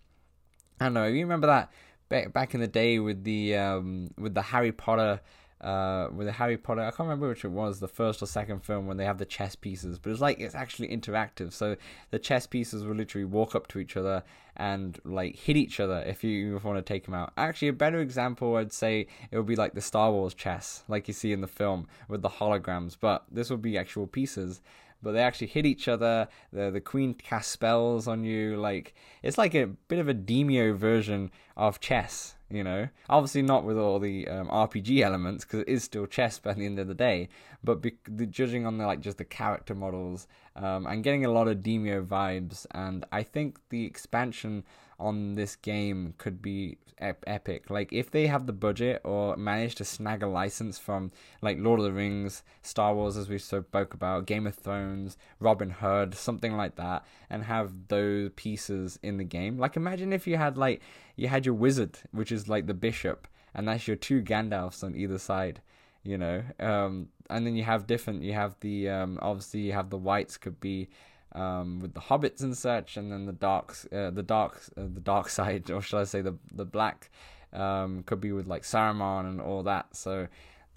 [0.81, 1.07] I don't know.
[1.07, 1.71] You remember that
[2.09, 5.21] back back in the day with the um, with the Harry Potter
[5.61, 6.83] uh, with the Harry Potter.
[6.83, 9.25] I can't remember which it was, the first or second film when they have the
[9.25, 11.53] chess pieces, but it's like it's actually interactive.
[11.53, 11.77] So
[12.11, 14.23] the chess pieces will literally walk up to each other
[14.57, 17.33] and like hit each other if you want to take them out.
[17.37, 21.09] Actually, a better example I'd say it would be like the Star Wars chess, like
[21.09, 24.61] you see in the film with the holograms, but this would be actual pieces
[25.07, 26.27] but they actually hit each other.
[26.53, 28.57] The the queen casts spells on you.
[28.57, 28.93] Like
[29.23, 32.35] it's like a bit of a Demeo version of chess.
[32.51, 36.39] You know, obviously not with all the um, RPG elements because it is still chess
[36.39, 37.29] by the end of the day.
[37.63, 41.31] But be- the, judging on the like just the character models, um, and getting a
[41.31, 44.65] lot of Demeo vibes, and I think the expansion
[44.99, 47.71] on this game could be ep- epic.
[47.71, 51.81] Like if they have the budget or manage to snag a license from like Lord
[51.81, 56.57] of the Rings, Star Wars, as we spoke about, Game of Thrones, Robin Hood, something
[56.57, 59.59] like that, and have those pieces in the game.
[59.59, 60.83] Like imagine if you had like
[61.17, 64.97] you had your wizard, which is like the bishop, and that's your two Gandalfs on
[64.97, 65.61] either side.
[66.03, 68.23] You know, um, and then you have different.
[68.23, 70.89] You have the um, obviously you have the whites could be
[71.37, 75.01] um, with the hobbits and such, and then the darks, uh, the dark, uh, the
[75.01, 77.11] dark side, or shall I say the the black,
[77.53, 79.95] um, could be with like Saruman and all that.
[79.95, 80.29] So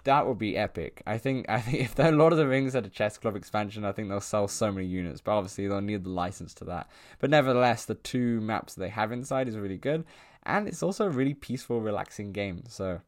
[0.04, 1.02] that would be epic.
[1.06, 3.84] I think I think if the Lord of the Rings had a chess club expansion,
[3.84, 5.20] I think they'll sell so many units.
[5.20, 6.88] But obviously they'll need the license to that.
[7.18, 10.04] But nevertheless, the two maps they have inside is really good,
[10.44, 12.64] and it's also a really peaceful, relaxing game.
[12.68, 13.00] So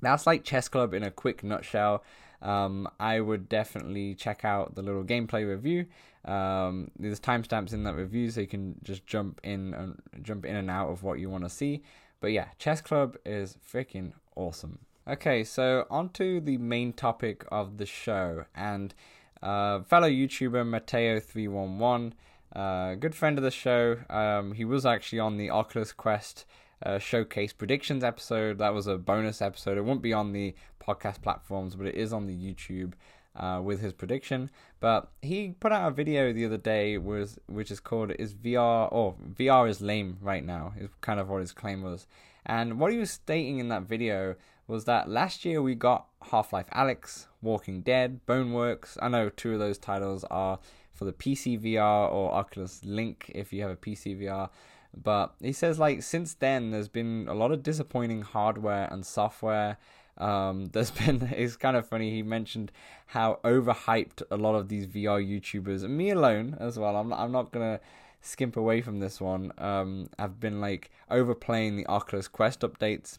[0.00, 2.04] that's like chess club in a quick nutshell.
[2.42, 5.86] Um, I would definitely check out the little gameplay review.
[6.24, 10.56] Um, there's timestamps in that review, so you can just jump in and jump in
[10.56, 11.82] and out of what you want to see.
[12.20, 14.80] But yeah, chess club is freaking awesome.
[15.08, 18.44] Okay, so on to the main topic of the show.
[18.54, 18.94] And
[19.42, 22.12] uh, fellow YouTuber Mateo311,
[22.54, 26.44] uh, good friend of the show, um, he was actually on the Oculus Quest
[26.84, 28.58] uh, showcase predictions episode.
[28.58, 29.78] That was a bonus episode.
[29.78, 32.92] It won't be on the podcast platforms, but it is on the YouTube.
[33.36, 37.70] Uh, with his prediction, but he put out a video the other day was which
[37.70, 41.52] is called "Is VR or VR is lame right now?" is kind of what his
[41.52, 42.08] claim was,
[42.44, 44.34] and what he was stating in that video
[44.66, 48.96] was that last year we got Half Life Alyx, Walking Dead, Boneworks.
[49.00, 50.58] I know two of those titles are
[50.92, 54.50] for the PC VR or Oculus Link if you have a PC VR.
[54.94, 59.78] But he says, like, since then, there's been a lot of disappointing hardware and software.
[60.18, 62.72] Um, there's been, it's kind of funny, he mentioned
[63.06, 66.96] how overhyped a lot of these VR YouTubers, and me alone as well.
[66.96, 67.80] I'm I'm not to
[68.20, 69.52] skimp away from this one.
[69.58, 73.18] Um, have been like overplaying the Oculus Quest updates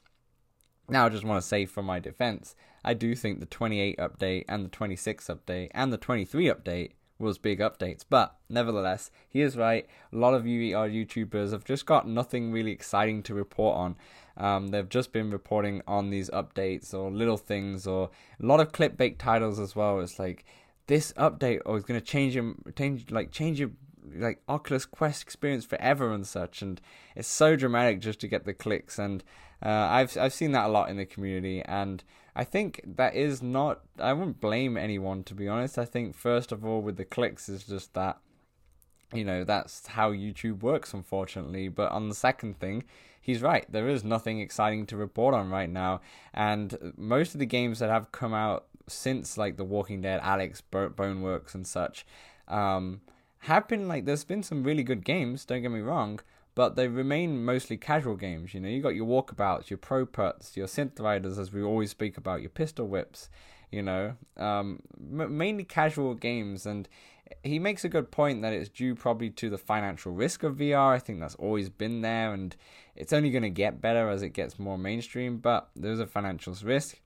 [0.91, 4.43] now, I just want to say for my defense, I do think the 28 update
[4.49, 8.03] and the 26 update and the 23 update was big updates.
[8.07, 9.87] But nevertheless, he is right.
[10.11, 13.95] A lot of are YouTubers have just got nothing really exciting to report on.
[14.37, 18.09] Um, they've just been reporting on these updates or little things or
[18.41, 19.99] a lot of clickbait titles as well.
[19.99, 20.45] It's like
[20.87, 23.71] this update oh, is going to change your change like change your
[24.15, 26.61] like Oculus Quest experience forever and such.
[26.61, 26.81] And
[27.15, 29.23] it's so dramatic just to get the clicks and
[29.63, 32.03] uh, I've I've seen that a lot in the community, and
[32.35, 33.81] I think that is not.
[33.99, 35.77] I wouldn't blame anyone to be honest.
[35.77, 38.19] I think first of all, with the clicks, is just that
[39.13, 41.67] you know that's how YouTube works, unfortunately.
[41.67, 42.85] But on the second thing,
[43.21, 43.71] he's right.
[43.71, 46.01] There is nothing exciting to report on right now,
[46.33, 50.61] and most of the games that have come out since like The Walking Dead, Alyx,
[50.71, 52.05] Boneworks, and such,
[52.47, 53.01] um,
[53.39, 55.45] have been like there's been some really good games.
[55.45, 56.19] Don't get me wrong,
[56.55, 58.53] but they remain mostly casual games.
[58.53, 62.17] You know, you got your walkabouts, your ProPutts, your synth riders, as we always speak
[62.17, 63.29] about, your pistol whips.
[63.71, 66.89] You know, um, m- mainly casual games, and
[67.43, 70.93] he makes a good point that it's due probably to the financial risk of VR.
[70.93, 72.55] I think that's always been there, and
[72.95, 75.37] it's only going to get better as it gets more mainstream.
[75.37, 76.99] But there's a financial risk.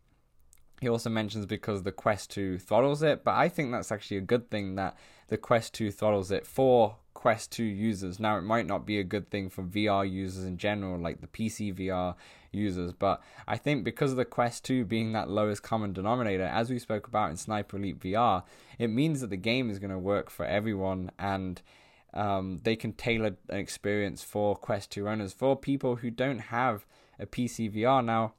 [0.82, 4.22] He also mentions because the Quest 2 throttles it, but I think that's actually a
[4.22, 8.20] good thing that the Quest 2 throttles it for Quest 2 users.
[8.20, 11.28] Now, it might not be a good thing for VR users in general, like the
[11.28, 12.16] PC VR
[12.56, 16.70] users, but I think because of the Quest 2 being that lowest common denominator, as
[16.70, 18.44] we spoke about in Sniper Elite VR,
[18.80, 21.62] it means that the game is going to work for everyone and
[22.14, 26.86] um, they can tailor an experience for Quest 2 owners, for people who don't have
[27.20, 28.04] a PC VR.
[28.04, 28.34] Now,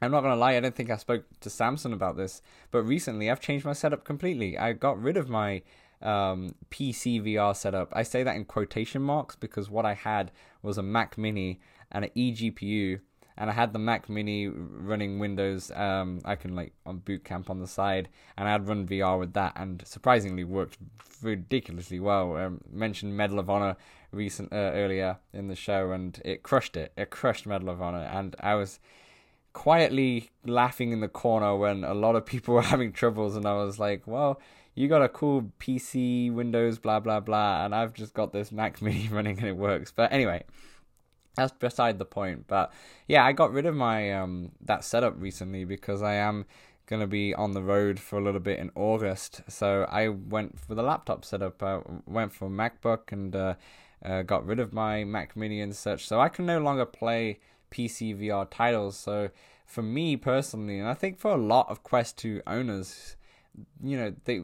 [0.00, 3.30] I'm not gonna lie, I don't think I spoke to Samson about this, but recently
[3.30, 4.56] I've changed my setup completely.
[4.56, 5.62] I got rid of my
[6.00, 7.92] um, PC VR setup.
[7.92, 10.30] I say that in quotation marks because what I had
[10.62, 11.60] was a Mac Mini
[11.90, 13.00] and an eGPU,
[13.38, 15.70] and I had the Mac Mini running Windows.
[15.70, 19.32] Um, I can like on Boot Camp on the side, and I'd run VR with
[19.34, 20.76] that, and surprisingly worked
[21.22, 22.36] ridiculously well.
[22.36, 23.76] Um, mentioned Medal of Honor
[24.12, 26.92] recent uh, earlier in the show, and it crushed it.
[26.96, 28.80] It crushed Medal of Honor, and I was
[29.52, 33.54] quietly laughing in the corner when a lot of people were having troubles, and I
[33.54, 34.40] was like, well
[34.74, 38.80] you got a cool PC, Windows, blah blah blah, and I've just got this Mac
[38.82, 39.90] Mini running and it works.
[39.90, 40.44] But anyway,
[41.38, 42.46] that's beside the point.
[42.46, 42.72] But
[43.06, 46.46] yeah, I got rid of my um that setup recently because I am
[46.86, 49.42] gonna be on the road for a little bit in August.
[49.48, 51.62] So I went for the laptop setup.
[51.62, 53.54] I went for MacBook and uh,
[54.04, 56.06] uh, got rid of my Mac Mini and such.
[56.06, 58.96] So I can no longer play PC VR titles.
[58.96, 59.28] So
[59.66, 63.16] for me personally, and I think for a lot of Quest 2 owners,
[63.82, 64.42] you know, they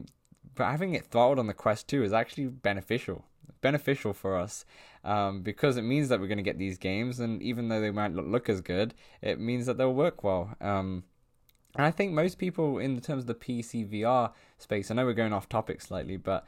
[0.57, 3.25] having it throttled on the Quest 2 is actually beneficial.
[3.61, 4.65] Beneficial for us
[5.05, 7.91] um, because it means that we're going to get these games, and even though they
[7.91, 10.55] might not look as good, it means that they'll work well.
[10.59, 11.03] Um,
[11.75, 15.13] and I think most people, in terms of the PC VR space, I know we're
[15.13, 16.45] going off topic slightly, but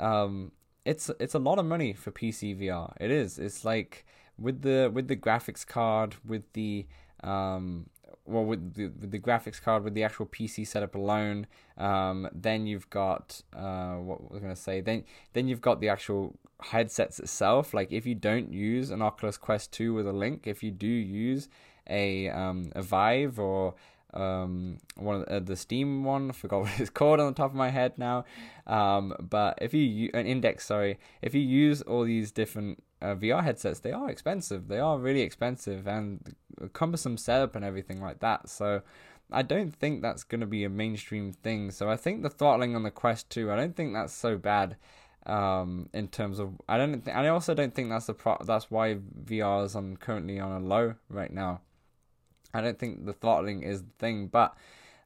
[0.00, 0.52] um,
[0.84, 2.92] it's it's a lot of money for PC VR.
[3.00, 3.38] It is.
[3.38, 4.04] It's like
[4.38, 6.86] with the with the graphics card, with the
[7.22, 7.90] um,
[8.30, 11.46] well with the, with the graphics card with the actual PC setup alone.
[11.76, 14.80] Um, then you've got uh, what was I going to say?
[14.80, 17.74] Then then you've got the actual headsets itself.
[17.74, 20.86] Like if you don't use an Oculus Quest 2 with a link, if you do
[20.86, 21.48] use
[21.88, 23.74] a um, a Vive or
[24.14, 26.30] um, one of the, uh, the Steam one.
[26.30, 28.24] I forgot what it's called on the top of my head now.
[28.66, 33.42] Um, but if you an index, sorry, if you use all these different uh, VR
[33.42, 34.68] headsets, they are expensive.
[34.68, 36.34] They are really expensive and
[36.72, 38.48] cumbersome setup and everything like that.
[38.48, 38.82] So
[39.32, 41.70] I don't think that's going to be a mainstream thing.
[41.70, 44.76] So I think the throttling on the Quest 2, I don't think that's so bad
[45.26, 48.70] um, in terms of I don't th- I also don't think that's the pro- that's
[48.70, 51.60] why VR is on currently on a low right now.
[52.52, 54.56] I don't think the throttling is the thing, but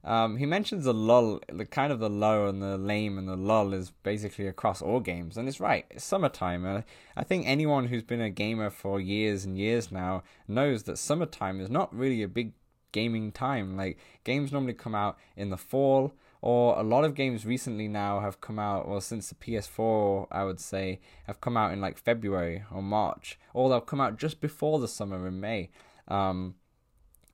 [0.05, 3.35] um, he mentions the lull, the kind of the low and the lame and the
[3.35, 5.85] lull is basically across all games, and it's right.
[5.89, 6.83] It's summertime, and
[7.17, 11.59] I think anyone who's been a gamer for years and years now knows that summertime
[11.59, 12.53] is not really a big
[12.91, 13.75] gaming time.
[13.75, 18.19] Like games normally come out in the fall, or a lot of games recently now
[18.19, 21.97] have come out, well, since the PS4, I would say, have come out in like
[21.97, 25.71] February or March, or they'll come out just before the summer in May.
[26.07, 26.53] Um,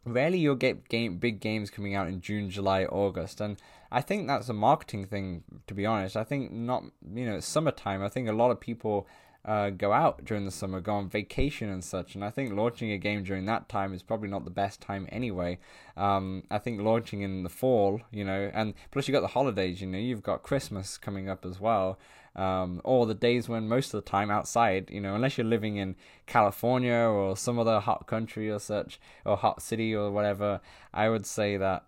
[0.06, 3.58] rarely you'll get game big games coming out in June, July, August, and
[3.91, 5.43] I think that's a marketing thing.
[5.68, 6.84] To be honest, I think not.
[7.14, 8.04] You know, it's summertime.
[8.04, 9.08] I think a lot of people
[9.44, 12.16] uh, go out during the summer, go on vacation and such.
[12.16, 15.08] And I think launching a game during that time is probably not the best time
[15.12, 15.60] anyway.
[15.98, 19.82] Um, I think launching in the fall, you know, and plus you got the holidays,
[19.82, 21.98] you know, you've got Christmas coming up as well.
[22.34, 25.76] Um, or the days when most of the time outside, you know, unless you're living
[25.76, 25.96] in
[26.28, 30.62] California or some other hot country or such, or hot city or whatever,
[30.94, 31.84] I would say that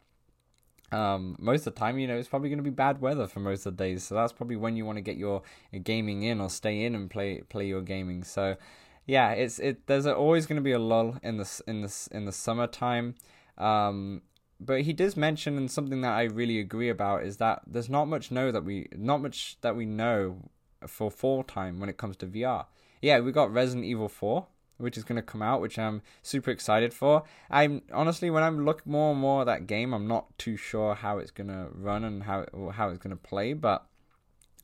[0.94, 3.40] um, most of the time, you know, it's probably going to be bad weather for
[3.40, 4.04] most of the days.
[4.04, 5.42] So that's probably when you want to get your,
[5.84, 8.24] gaming in or stay in and play play your gaming.
[8.24, 8.56] So
[9.06, 9.88] yeah, it's it.
[9.88, 13.16] There's always going to be a lull in the in the in the summertime.
[13.58, 14.22] Um,
[14.60, 18.06] but he does mention and something that I really agree about is that there's not
[18.06, 20.50] much know that we not much that we know
[20.88, 22.66] for fall time when it comes to VR.
[23.02, 24.48] Yeah, we got Resident Evil 4,
[24.84, 27.24] which is going to come out, which I'm super excited for.
[27.50, 30.94] I'm honestly, when I'm looking more and more at that game, I'm not too sure
[30.94, 33.86] how it's going to run and how how it's going to play, but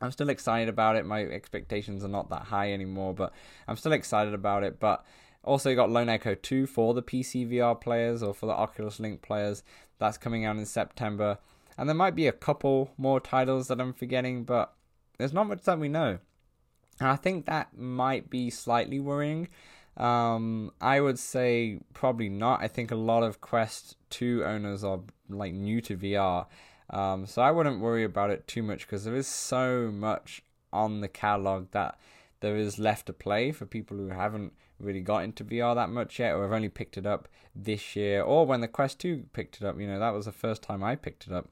[0.01, 1.05] I'm still excited about it.
[1.05, 3.34] My expectations are not that high anymore, but
[3.67, 4.80] I'm still excited about it.
[4.80, 5.05] But
[5.43, 8.99] also, you got Lone Echo 2 for the PC VR players or for the Oculus
[8.99, 9.63] Link players.
[9.97, 11.39] That's coming out in September.
[11.78, 14.74] And there might be a couple more titles that I'm forgetting, but
[15.17, 16.20] there's not much that we know.
[16.99, 19.47] And I think that might be slightly worrying
[19.98, 22.62] um, I would say probably not.
[22.62, 26.46] I think a lot of Quest 2 owners are like new to VR.
[26.90, 31.02] Um, so I wouldn't worry about it too much because there is so much on
[31.02, 32.00] the catalog that
[32.40, 36.20] there is left to play for people who haven't really got into VR that much
[36.20, 39.58] yet or have only picked it up this year or when the Quest 2 picked
[39.58, 39.80] it up.
[39.80, 41.50] You know, that was the first time I picked it up.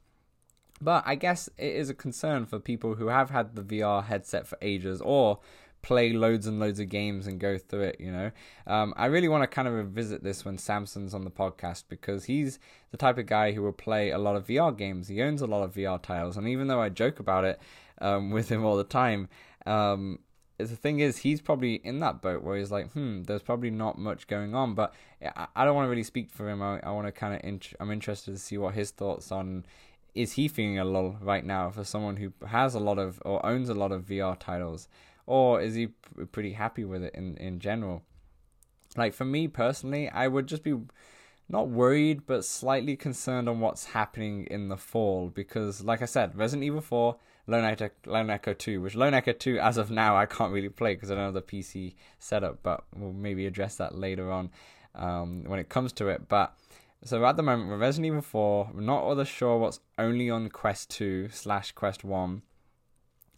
[0.80, 4.48] But I guess it is a concern for people who have had the VR headset
[4.48, 5.40] for ages or
[5.82, 8.32] play loads and loads of games and go through it, you know.
[8.66, 12.26] Um, I really want to kind of revisit this when Samson's on the podcast because
[12.26, 12.60] he's
[12.92, 15.08] the type of guy who will play a lot of VR games.
[15.08, 17.60] He owns a lot of VR titles, and even though I joke about it
[18.02, 19.30] um, with him all the time,
[19.66, 20.20] um,
[20.58, 23.98] the thing is, he's probably in that boat where he's like, hmm, there's probably not
[23.98, 24.74] much going on.
[24.74, 24.94] But
[25.56, 26.64] I, don't want to really speak for him.
[26.64, 29.66] I, I want to kind of, int- I'm interested to see what his thoughts on
[30.16, 33.46] is he feeling a lull right now for someone who has a lot of or
[33.46, 34.88] owns a lot of VR titles
[35.28, 35.90] or is he
[36.32, 38.02] pretty happy with it in in general?
[38.96, 40.76] Like for me personally, I would just be
[41.50, 46.36] not worried but slightly concerned on what's happening in the fall because like I said,
[46.36, 47.16] Resident Evil 4,
[47.48, 50.70] Lone Echo, Lone Echo 2, which Lone Echo 2 as of now I can't really
[50.70, 54.50] play because I don't have the PC setup, but we'll maybe address that later on
[54.96, 56.28] um, when it comes to it.
[56.28, 56.58] But
[57.04, 60.90] so at the moment, Resident Evil 4, we're not other sure what's only on Quest
[60.92, 62.42] 2 slash Quest 1.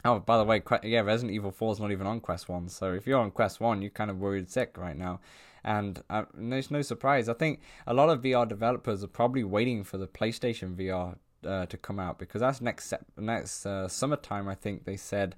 [0.06, 2.70] Oh, by the way, yeah, Resident Evil 4 is not even on Quest 1.
[2.70, 5.20] So if you're on Quest 1, you're kind of worried sick right now.
[5.64, 7.28] And uh, no surprise.
[7.28, 11.66] I think a lot of VR developers are probably waiting for the PlayStation VR uh,
[11.66, 14.47] to come out because that's next next uh, summertime.
[14.47, 15.36] I think they said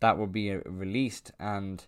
[0.00, 1.32] that will be uh, released.
[1.40, 1.84] And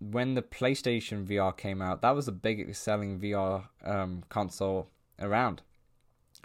[0.00, 4.88] when the PlayStation VR came out, that was the biggest selling VR um, console
[5.20, 5.62] around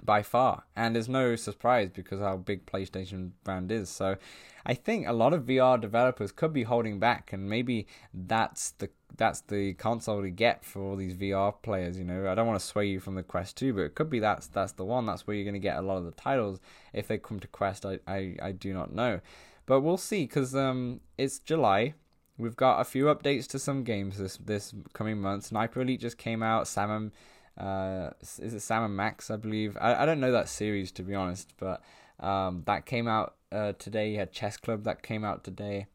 [0.04, 0.64] by far.
[0.76, 3.90] And there's no surprise because how big PlayStation brand is.
[3.90, 4.18] So
[4.66, 8.90] I think a lot of VR developers could be holding back and maybe that's the
[9.16, 12.28] that's the console to get for all these VR players, you know.
[12.32, 14.48] I don't want to sway you from the Quest 2, but it could be that's
[14.48, 15.06] that's the one.
[15.06, 16.60] That's where you're going to get a lot of the titles
[16.94, 17.86] if they come to Quest.
[17.86, 19.20] I I, I do not know.
[19.66, 21.94] But we'll see cuz um it's July.
[22.38, 25.46] We've got a few updates to some games this this coming month.
[25.46, 26.68] Sniper Elite just came out.
[26.68, 27.12] Sam
[27.58, 29.30] uh, is it Sam and Max?
[29.30, 29.78] I believe.
[29.80, 31.82] I, I don't know that series to be honest, but
[32.20, 34.12] um, that came out uh, today.
[34.12, 35.88] You had Chess Club that came out today.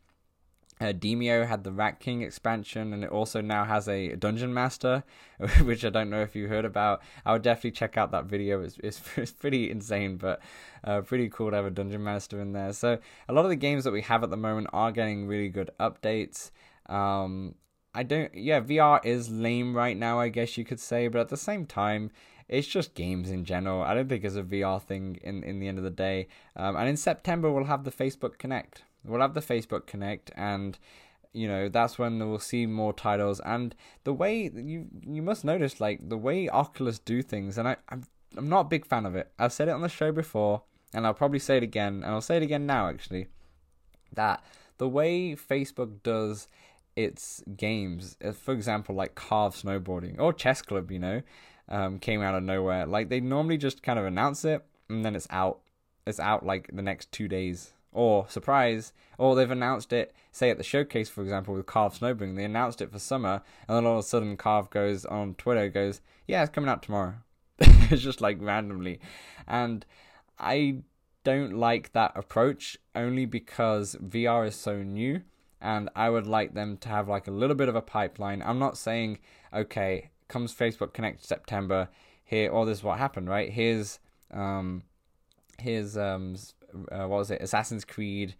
[0.80, 5.02] Uh, Demeo had the Rat King expansion, and it also now has a Dungeon Master,
[5.62, 7.02] which I don't know if you heard about.
[7.26, 8.62] I would definitely check out that video.
[8.62, 10.40] It's it's, it's pretty insane, but
[10.84, 12.72] uh, pretty cool to have a Dungeon Master in there.
[12.72, 12.98] So
[13.28, 15.70] a lot of the games that we have at the moment are getting really good
[15.80, 16.52] updates.
[16.86, 17.56] Um,
[17.92, 18.32] I don't.
[18.34, 21.66] Yeah, VR is lame right now, I guess you could say, but at the same
[21.66, 22.12] time,
[22.48, 23.82] it's just games in general.
[23.82, 26.28] I don't think it's a VR thing in in the end of the day.
[26.56, 28.82] Um, and in September we'll have the Facebook Connect.
[29.04, 30.78] We'll have the Facebook Connect, and
[31.32, 33.40] you know that's when we'll see more titles.
[33.40, 33.74] And
[34.04, 38.04] the way you you must notice, like the way Oculus do things, and I I'm
[38.36, 39.30] I'm not a big fan of it.
[39.38, 42.20] I've said it on the show before, and I'll probably say it again, and I'll
[42.20, 43.28] say it again now actually.
[44.14, 44.42] That
[44.78, 46.48] the way Facebook does
[46.96, 51.22] its games, uh, for example, like Carve Snowboarding or Chess Club, you know,
[51.68, 52.86] um, came out of nowhere.
[52.86, 55.60] Like they normally just kind of announce it and then it's out.
[56.06, 57.72] It's out like the next two days.
[57.90, 60.12] Or surprise, or they've announced it.
[60.30, 63.76] Say at the showcase, for example, with Carve Snowboarding, they announced it for summer, and
[63.76, 67.14] then all of a sudden, Carve goes on Twitter, goes, "Yeah, it's coming out tomorrow."
[67.58, 69.00] it's just like randomly,
[69.46, 69.86] and
[70.38, 70.82] I
[71.24, 75.22] don't like that approach only because VR is so new
[75.60, 78.42] and I would like them to have like a little bit of a pipeline.
[78.42, 79.18] I'm not saying
[79.52, 81.88] okay, comes Facebook Connect September
[82.24, 83.50] here, or this is what happened, right?
[83.50, 83.98] Here's
[84.30, 84.82] um,
[85.58, 86.36] here's um,
[86.92, 87.42] uh, what was it?
[87.42, 88.34] Assassin's Creed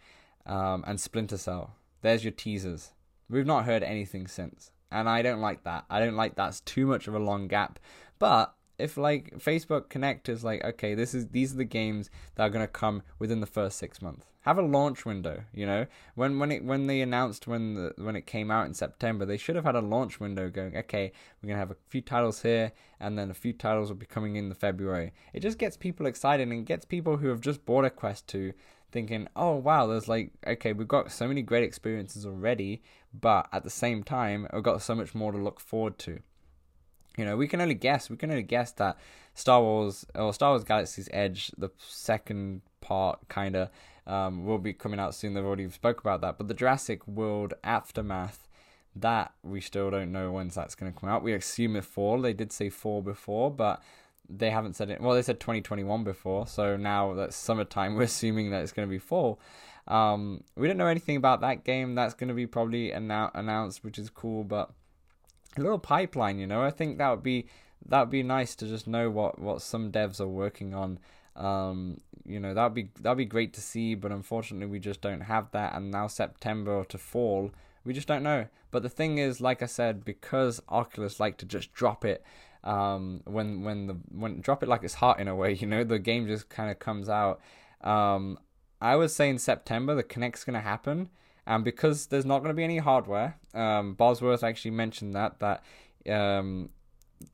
[0.47, 1.75] um, and Splinter Cell.
[2.03, 2.93] There's your teasers.
[3.29, 5.85] We've not heard anything since, and I don't like that.
[5.91, 7.79] I don't like that's too much of a long gap.
[8.19, 12.45] But if like Facebook Connect is like, okay, this is these are the games that
[12.45, 14.27] are gonna come within the first six months.
[14.49, 15.85] Have a launch window, you know.
[16.15, 19.37] When when it when they announced when the when it came out in September, they
[19.37, 20.75] should have had a launch window going.
[20.75, 24.07] Okay, we're gonna have a few titles here, and then a few titles will be
[24.07, 25.13] coming in the February.
[25.35, 28.55] It just gets people excited and gets people who have just bought a Quest 2
[28.91, 32.81] thinking, oh wow, there's like okay, we've got so many great experiences already,
[33.13, 36.21] but at the same time, we've got so much more to look forward to.
[37.19, 38.09] You know, we can only guess.
[38.09, 38.97] We can only guess that
[39.35, 43.69] Star Wars or Star Wars Galaxy's Edge, the second part, kind of,
[44.09, 45.35] um, will be coming out soon.
[45.35, 46.39] They've already spoke about that.
[46.39, 48.49] But the Jurassic World Aftermath,
[48.97, 51.23] that we still don't know when that's going to come out.
[51.23, 52.21] We assume it fall.
[52.21, 53.83] They did say fall before, but
[54.29, 55.01] they haven't said it.
[55.01, 57.95] Well, they said 2021 before, so now that's summertime.
[57.97, 59.39] We're assuming that it's going to be fall.
[59.87, 61.95] Um, we don't know anything about that game.
[61.95, 64.71] That's going to be probably annou- announced, which is cool, but
[65.57, 66.63] a little pipeline, you know.
[66.63, 67.47] I think that would be
[67.87, 70.99] that would be nice to just know what what some devs are working on.
[71.39, 75.23] Um, you know, that'd be that'd be great to see, but unfortunately we just don't
[75.23, 75.75] have that.
[75.75, 77.51] And now September to fall,
[77.85, 78.47] we just don't know.
[78.71, 82.23] But the thing is, like I said, because Oculus like to just drop it
[82.65, 85.85] um, when when the when drop it like it's hot in a way, you know,
[85.85, 87.41] the game just kind of comes out.
[87.81, 88.39] Um,
[88.81, 91.09] I was saying September the Connect's gonna happen
[91.49, 95.65] and because there's not to be any hardware, um, Bosworth actually mentioned that that
[96.13, 96.69] um,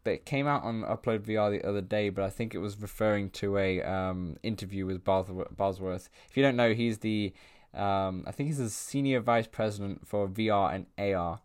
[0.04, 3.30] that came out on Upload VR the other day, but I think it was referring
[3.30, 6.08] to a um, interview with Bosworth.
[6.30, 7.32] If you don't know, he's the
[7.74, 11.40] um, I think he's the senior vice president for VR and AR.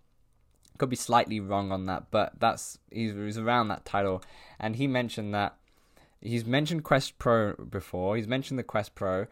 [0.77, 4.23] Could be slightly wrong on that, but that's he's, he's around that title,
[4.59, 5.55] and he mentioned that
[6.21, 8.15] he's mentioned Quest Pro before.
[8.15, 9.27] He's mentioned the Quest Pro,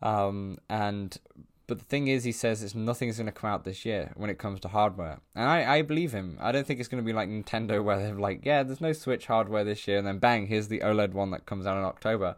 [0.00, 1.18] um, and
[1.66, 4.30] but the thing is, he says it's nothing's going to come out this year when
[4.30, 6.38] it comes to hardware, and I, I believe him.
[6.40, 8.92] I don't think it's going to be like Nintendo where they're like, yeah, there's no
[8.92, 11.84] Switch hardware this year, and then bang, here's the OLED one that comes out in
[11.84, 12.36] October.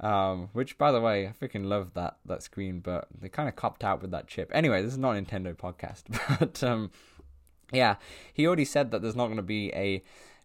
[0.00, 3.54] Um, which, by the way, I freaking love that that screen, but they kind of
[3.54, 4.50] copped out with that chip.
[4.52, 6.04] Anyway, this is not Nintendo podcast,
[6.40, 6.90] but um,
[7.72, 7.96] yeah,
[8.32, 10.02] he already said that there's not going to be a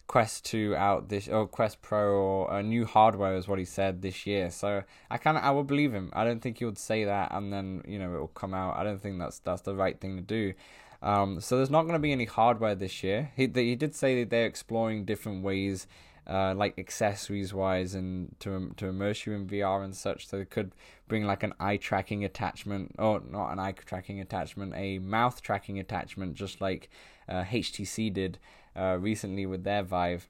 [0.08, 4.01] Quest 2 out this or Quest Pro or a new hardware is what he said
[4.01, 4.49] this year.
[4.49, 6.12] So I kind of I would believe him.
[6.14, 8.78] I don't think he would say that and then you know it will come out.
[8.78, 10.53] I don't think that's that's the right thing to do.
[11.01, 13.32] Um, so there's not going to be any hardware this year.
[13.36, 15.88] He he did say that they're exploring different ways.
[16.26, 20.28] Uh, like accessories wise and to to immerse you in VR and such.
[20.28, 20.74] So they could
[21.08, 25.80] bring like an eye tracking attachment, or not an eye tracking attachment, a mouth tracking
[25.80, 26.89] attachment, just like
[27.30, 28.39] uh, HTC did
[28.78, 30.30] uh, recently with their Vive.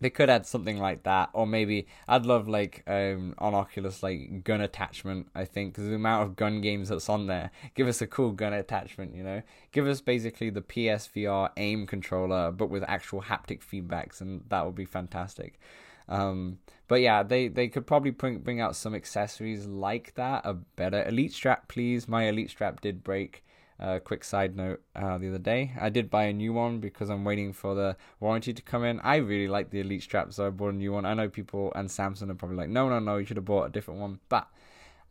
[0.00, 4.44] They could add something like that, or maybe I'd love like um, on Oculus like
[4.44, 5.28] gun attachment.
[5.34, 8.32] I think because the amount of gun games that's on there, give us a cool
[8.32, 9.14] gun attachment.
[9.14, 9.42] You know,
[9.72, 14.74] give us basically the PSVR aim controller, but with actual haptic feedbacks, and that would
[14.74, 15.60] be fantastic.
[16.08, 16.58] Um,
[16.88, 20.42] but yeah, they, they could probably bring bring out some accessories like that.
[20.44, 22.08] A better Elite strap, please.
[22.08, 23.44] My Elite strap did break.
[23.80, 27.08] Uh, quick side note uh, the other day, I did buy a new one because
[27.08, 29.00] I'm waiting for the warranty to come in.
[29.00, 31.06] I really like the Elite strap, so I bought a new one.
[31.06, 33.64] I know people and Samson are probably like, no, no, no, you should have bought
[33.64, 34.20] a different one.
[34.28, 34.48] But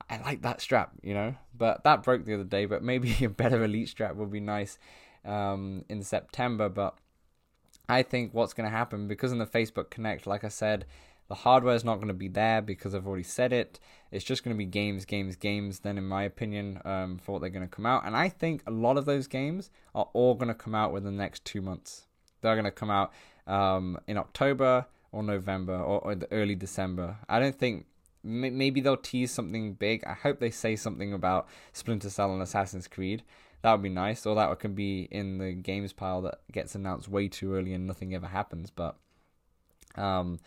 [0.07, 1.35] I like that strap, you know.
[1.57, 2.65] But that broke the other day.
[2.65, 4.77] But maybe a better elite strap would be nice
[5.25, 6.69] um, in September.
[6.69, 6.95] But
[7.87, 10.85] I think what's going to happen because in the Facebook Connect, like I said,
[11.27, 13.79] the hardware is not going to be there because I've already said it.
[14.11, 15.79] It's just going to be games, games, games.
[15.79, 18.63] Then, in my opinion, um, for what they're going to come out, and I think
[18.65, 21.61] a lot of those games are all going to come out within the next two
[21.61, 22.05] months.
[22.41, 23.11] They're going to come out
[23.47, 27.17] um, in October or November or, or the early December.
[27.27, 27.85] I don't think
[28.23, 30.03] maybe they'll tease something big.
[30.05, 33.23] I hope they say something about Splinter Cell and Assassin's Creed.
[33.61, 37.09] That would be nice, or that can be in the games pile that gets announced
[37.09, 38.69] way too early and nothing ever happens.
[38.69, 38.95] But
[39.95, 40.39] um,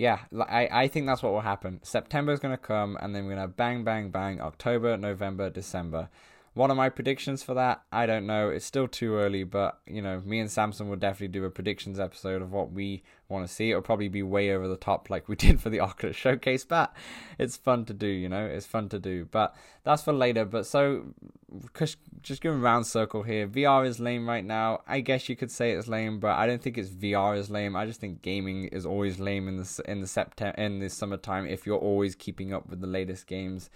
[0.00, 1.78] yeah, I, I think that's what will happen.
[1.82, 5.50] September is going to come, and then we're going to bang, bang, bang, October, November,
[5.50, 6.08] December.
[6.52, 7.82] What are my predictions for that?
[7.92, 8.48] I don't know.
[8.48, 12.00] It's still too early, but you know, me and Samson will definitely do a predictions
[12.00, 13.70] episode of what we want to see.
[13.70, 16.92] It'll probably be way over the top, like we did for the Oculus Showcase, but
[17.38, 18.08] it's fun to do.
[18.08, 19.28] You know, it's fun to do.
[19.30, 20.44] But that's for later.
[20.44, 21.14] But so,
[22.20, 23.46] just going round circle here.
[23.46, 24.80] VR is lame right now.
[24.88, 27.76] I guess you could say it's lame, but I don't think it's VR is lame.
[27.76, 31.46] I just think gaming is always lame in the in the September in the summertime
[31.46, 33.70] if you're always keeping up with the latest games.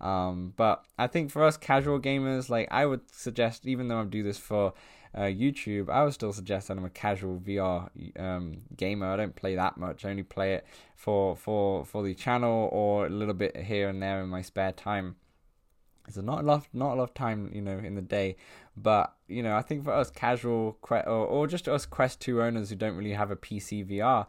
[0.00, 4.04] Um, but I think for us casual gamers, like I would suggest, even though I
[4.04, 4.74] do this for
[5.14, 7.88] uh, YouTube, I would still suggest that I'm a casual VR
[8.20, 9.06] um, gamer.
[9.06, 10.04] I don't play that much.
[10.04, 14.02] I only play it for for for the channel or a little bit here and
[14.02, 15.16] there in my spare time.
[16.06, 18.36] There's not enough not a lot of time, you know, in the day.
[18.76, 22.68] But you know, I think for us casual or, or just us Quest Two owners
[22.68, 24.26] who don't really have a PC VR,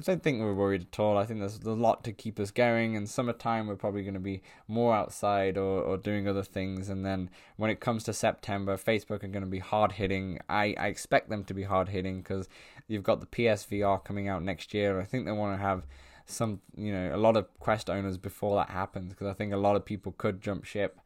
[0.00, 1.18] I don't think we're worried at all.
[1.18, 2.94] I think there's, a lot to keep us going.
[2.94, 6.88] In summertime, we're probably going to be more outside or, or doing other things.
[6.88, 7.28] And then
[7.58, 10.38] when it comes to September, Facebook are going to be hard hitting.
[10.48, 12.48] I, I expect them to be hard hitting because
[12.88, 14.98] you've got the PSVR coming out next year.
[14.98, 15.86] I think they want to have
[16.24, 19.58] some, you know, a lot of Quest owners before that happens because I think a
[19.58, 20.98] lot of people could jump ship.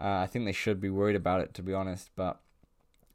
[0.00, 2.10] Uh, I think they should be worried about it, to be honest.
[2.16, 2.40] But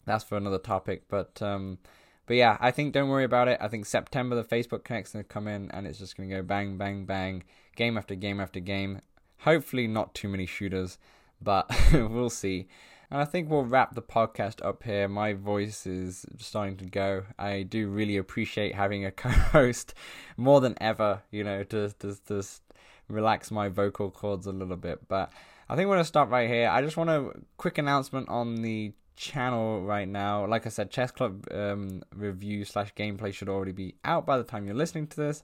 [0.05, 1.03] that's for another topic.
[1.09, 1.79] But, um,
[2.25, 3.57] but yeah, I think don't worry about it.
[3.61, 6.77] I think September the Facebook Connect's gonna come in and it's just gonna go bang,
[6.77, 7.43] bang, bang,
[7.75, 9.01] game after game after game.
[9.39, 10.97] Hopefully not too many shooters,
[11.41, 12.67] but we'll see.
[13.11, 15.07] And I think we'll wrap the podcast up here.
[15.07, 17.23] My voice is starting to go.
[17.37, 19.93] I do really appreciate having a co-host
[20.37, 21.21] more than ever.
[21.31, 22.63] You know, to to just
[23.07, 25.07] relax my vocal cords a little bit.
[25.07, 25.31] But
[25.69, 26.69] I think we're gonna stop right here.
[26.69, 30.45] I just want a quick announcement on the channel right now.
[30.45, 34.43] Like I said, Chess Club um, review slash gameplay should already be out by the
[34.43, 35.43] time you're listening to this.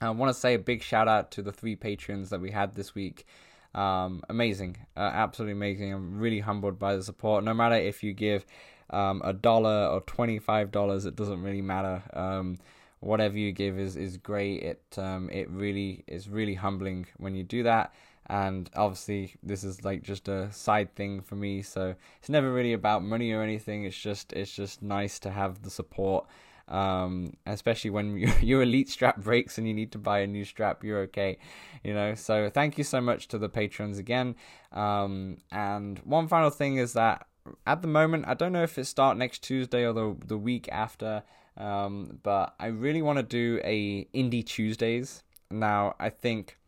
[0.00, 2.74] I want to say a big shout out to the three patrons that we had
[2.74, 3.26] this week.
[3.74, 5.92] Um, amazing, uh, absolutely amazing.
[5.92, 7.44] I'm really humbled by the support.
[7.44, 8.44] No matter if you give
[8.90, 12.02] um, a dollar or twenty five dollars, it doesn't really matter.
[12.12, 12.58] Um,
[13.00, 14.62] whatever you give is is great.
[14.62, 17.94] It um, it really is really humbling when you do that
[18.26, 22.72] and obviously this is like just a side thing for me so it's never really
[22.72, 23.84] about money or anything.
[23.84, 26.26] It's just it's just nice to have the support.
[26.68, 30.44] Um, especially when your, your elite strap breaks and you need to buy a new
[30.44, 31.36] strap you're okay
[31.82, 32.14] you know?
[32.14, 34.36] So thank you so much to the patrons again.
[34.70, 37.26] Um, and one final thing is that
[37.66, 40.68] at the moment i don't know if it start next tuesday or the, the week
[40.70, 41.24] after
[41.56, 45.22] um, but i really want to do a indie tuesdays.
[45.50, 46.58] Now i think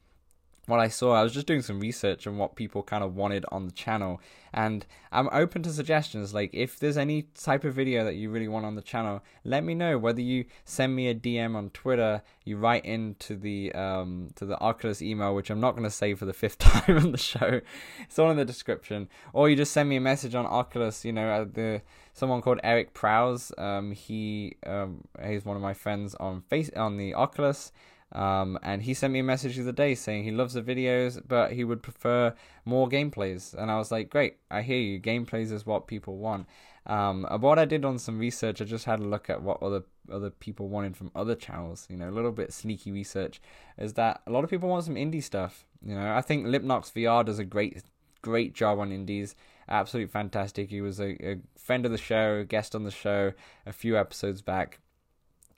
[0.67, 3.45] what I saw, I was just doing some research on what people kind of wanted
[3.53, 4.21] on the channel,
[4.53, 6.33] and I'm open to suggestions.
[6.33, 9.65] Like, if there's any type of video that you really want on the channel, let
[9.65, 9.99] me know.
[9.99, 14.59] Whether you send me a DM on Twitter, you write into the um to the
[14.61, 17.61] Oculus email, which I'm not going to say for the fifth time on the show.
[18.03, 21.05] It's all in the description, or you just send me a message on Oculus.
[21.05, 23.53] You know, the someone called Eric Prowse.
[23.59, 27.73] Um, he um, he's one of my friends on face on the Oculus
[28.15, 31.21] um, and he sent me a message the other day saying he loves the videos,
[31.27, 32.35] but he would prefer
[32.65, 33.55] more gameplays.
[33.55, 35.01] And I was like, great, I hear you.
[35.01, 36.47] Gameplays is what people want.
[36.87, 39.85] Um, what I did on some research, I just had a look at what other
[40.13, 41.87] other people wanted from other channels.
[41.91, 43.41] You know, a little bit sneaky research
[43.79, 45.67] is that a lot of people want some indie stuff.
[45.85, 47.83] You know, I think Lipnox VR does a great
[48.23, 49.35] great job on indies.
[49.69, 50.69] Absolutely fantastic.
[50.71, 53.33] He was a, a friend of the show, guest on the show
[53.67, 54.79] a few episodes back.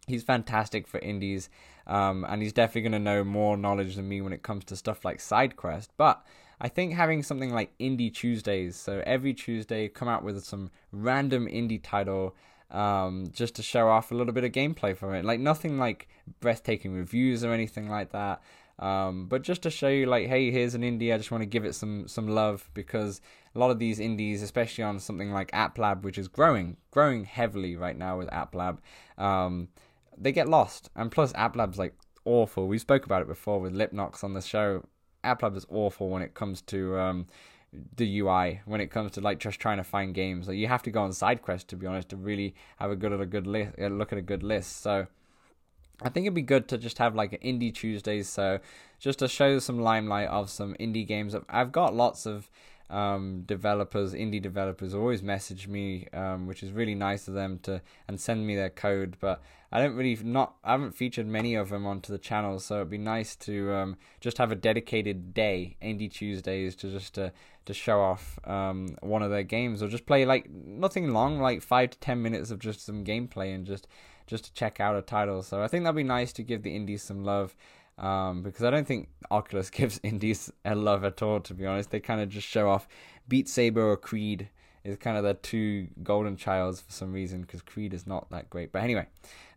[0.06, 1.48] He's fantastic for indies.
[1.86, 4.76] Um, and he's definitely going to know more knowledge than me when it comes to
[4.76, 5.88] stuff like SideQuest.
[5.96, 6.24] But
[6.60, 11.46] I think having something like Indie Tuesdays, so every Tuesday come out with some random
[11.46, 12.34] indie title
[12.70, 15.24] um, just to show off a little bit of gameplay from it.
[15.24, 16.08] Like nothing like
[16.40, 18.42] breathtaking reviews or anything like that.
[18.78, 21.14] Um, but just to show you, like, hey, here's an indie.
[21.14, 23.20] I just want to give it some some love because
[23.54, 27.24] a lot of these indies, especially on something like App Lab, which is growing, growing
[27.24, 28.82] heavily right now with App Lab.
[29.16, 29.68] Um,
[30.16, 30.90] they get lost.
[30.94, 31.94] And plus, App Lab's like
[32.24, 32.66] awful.
[32.66, 34.84] We spoke about it before with Lipnox on the show.
[35.24, 37.26] App Lab is awful when it comes to um,
[37.96, 40.48] the UI when it comes to like just trying to find games.
[40.48, 42.96] Like you have to go on side SideQuest to be honest to really have a
[42.96, 44.82] good at a good list, look at a good list.
[44.82, 45.06] So
[46.02, 48.60] I think it'd be good to just have like an indie Tuesdays, so
[48.98, 51.34] just to show some limelight of some indie games.
[51.48, 52.50] I've got lots of
[52.90, 57.80] um, developers, indie developers, always message me, um, which is really nice of them to
[58.08, 59.16] and send me their code.
[59.20, 59.42] But
[59.72, 62.90] I don't really not I haven't featured many of them onto the channel, so it'd
[62.90, 67.32] be nice to um, just have a dedicated day, Indie Tuesdays, to just to
[67.64, 71.62] to show off um, one of their games or just play like nothing long, like
[71.62, 73.88] five to ten minutes of just some gameplay and just
[74.26, 75.42] just to check out a title.
[75.42, 77.56] So I think that'd be nice to give the indies some love
[77.98, 81.40] um, because I don't think Oculus gives indies a love at all.
[81.40, 82.88] To be honest, they kind of just show off
[83.28, 84.48] Beat Saber or Creed
[84.86, 88.48] is kind of the two golden childs for some reason because Creed is not that
[88.48, 88.72] great.
[88.72, 89.06] But anyway,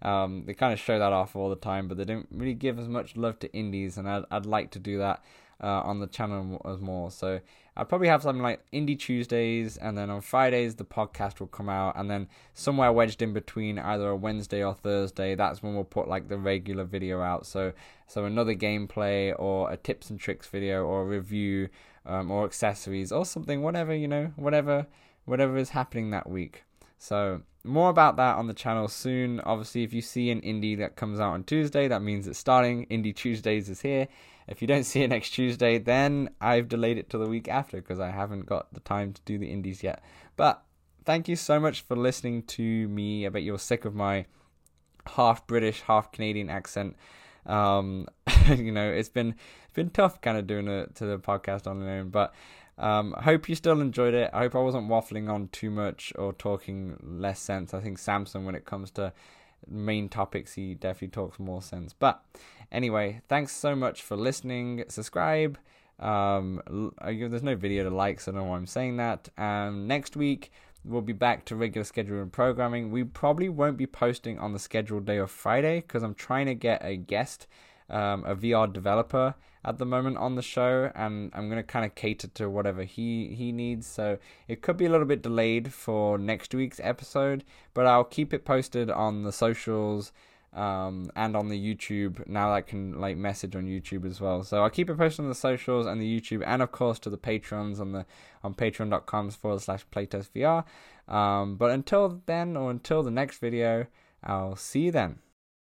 [0.02, 2.80] um, they kind of show that off all the time, but they don't really give
[2.80, 5.24] as much love to indies, and I'd, I'd like to do that
[5.62, 7.12] uh, on the channel as more.
[7.12, 7.40] So
[7.78, 11.70] I'll probably have something like Indie Tuesdays, and then on Fridays the podcast will come
[11.70, 15.84] out, and then somewhere wedged in between, either a Wednesday or Thursday, that's when we'll
[15.84, 17.46] put like the regular video out.
[17.46, 17.74] So
[18.08, 21.70] so another gameplay or a tips and tricks video or a review
[22.06, 24.88] um, or accessories or something, whatever you know, whatever
[25.26, 26.64] whatever is happening that week.
[26.98, 29.40] So more about that on the channel soon.
[29.42, 32.86] Obviously, if you see an indie that comes out on Tuesday, that means it's starting.
[32.88, 34.08] Indie Tuesdays is here.
[34.48, 37.78] If you don't see it next Tuesday, then I've delayed it to the week after
[37.78, 40.04] because I haven't got the time to do the indies yet.
[40.36, 40.64] But
[41.06, 43.26] thank you so much for listening to me.
[43.26, 44.26] I bet you're sick of my
[45.06, 46.96] half British, half Canadian accent.
[47.46, 48.08] Um,
[48.48, 51.84] you know, it's been it's been tough kind of doing it to the podcast on
[51.84, 52.34] my own, but
[52.80, 54.30] um, hope you still enjoyed it.
[54.34, 57.74] I hope I wasn't waffling on too much or talking less sense.
[57.74, 59.14] I think Samson, when it comes to
[59.68, 61.94] main topics, he definitely talks more sense.
[61.94, 62.24] But
[62.72, 64.84] Anyway, thanks so much for listening.
[64.90, 65.58] Subscribe.
[66.00, 66.62] Um,
[67.04, 69.30] there's no video to like, so I don't know why I'm saying that.
[69.38, 70.52] Um, next week
[70.86, 72.92] we'll be back to regular schedule and programming.
[72.92, 76.56] We probably won't be posting on the scheduled day of Friday because I'm trying to
[76.56, 77.48] get a guest,
[77.90, 81.96] um, a VR developer at the moment on the show, and I'm gonna kind of
[81.96, 83.88] cater to whatever he he needs.
[83.88, 87.44] So it could be a little bit delayed for next week's episode,
[87.74, 90.12] but I'll keep it posted on the socials
[90.54, 92.28] um, and on the YouTube.
[92.28, 94.44] Now I can like message on YouTube as well.
[94.44, 97.10] So I'll keep it posted on the socials and the YouTube, and of course to
[97.10, 98.06] the patrons on the
[98.44, 100.64] on patreon.com forward slash playtestvr.
[101.08, 103.88] Um, but until then, or until the next video,
[104.24, 105.20] I'll see you then.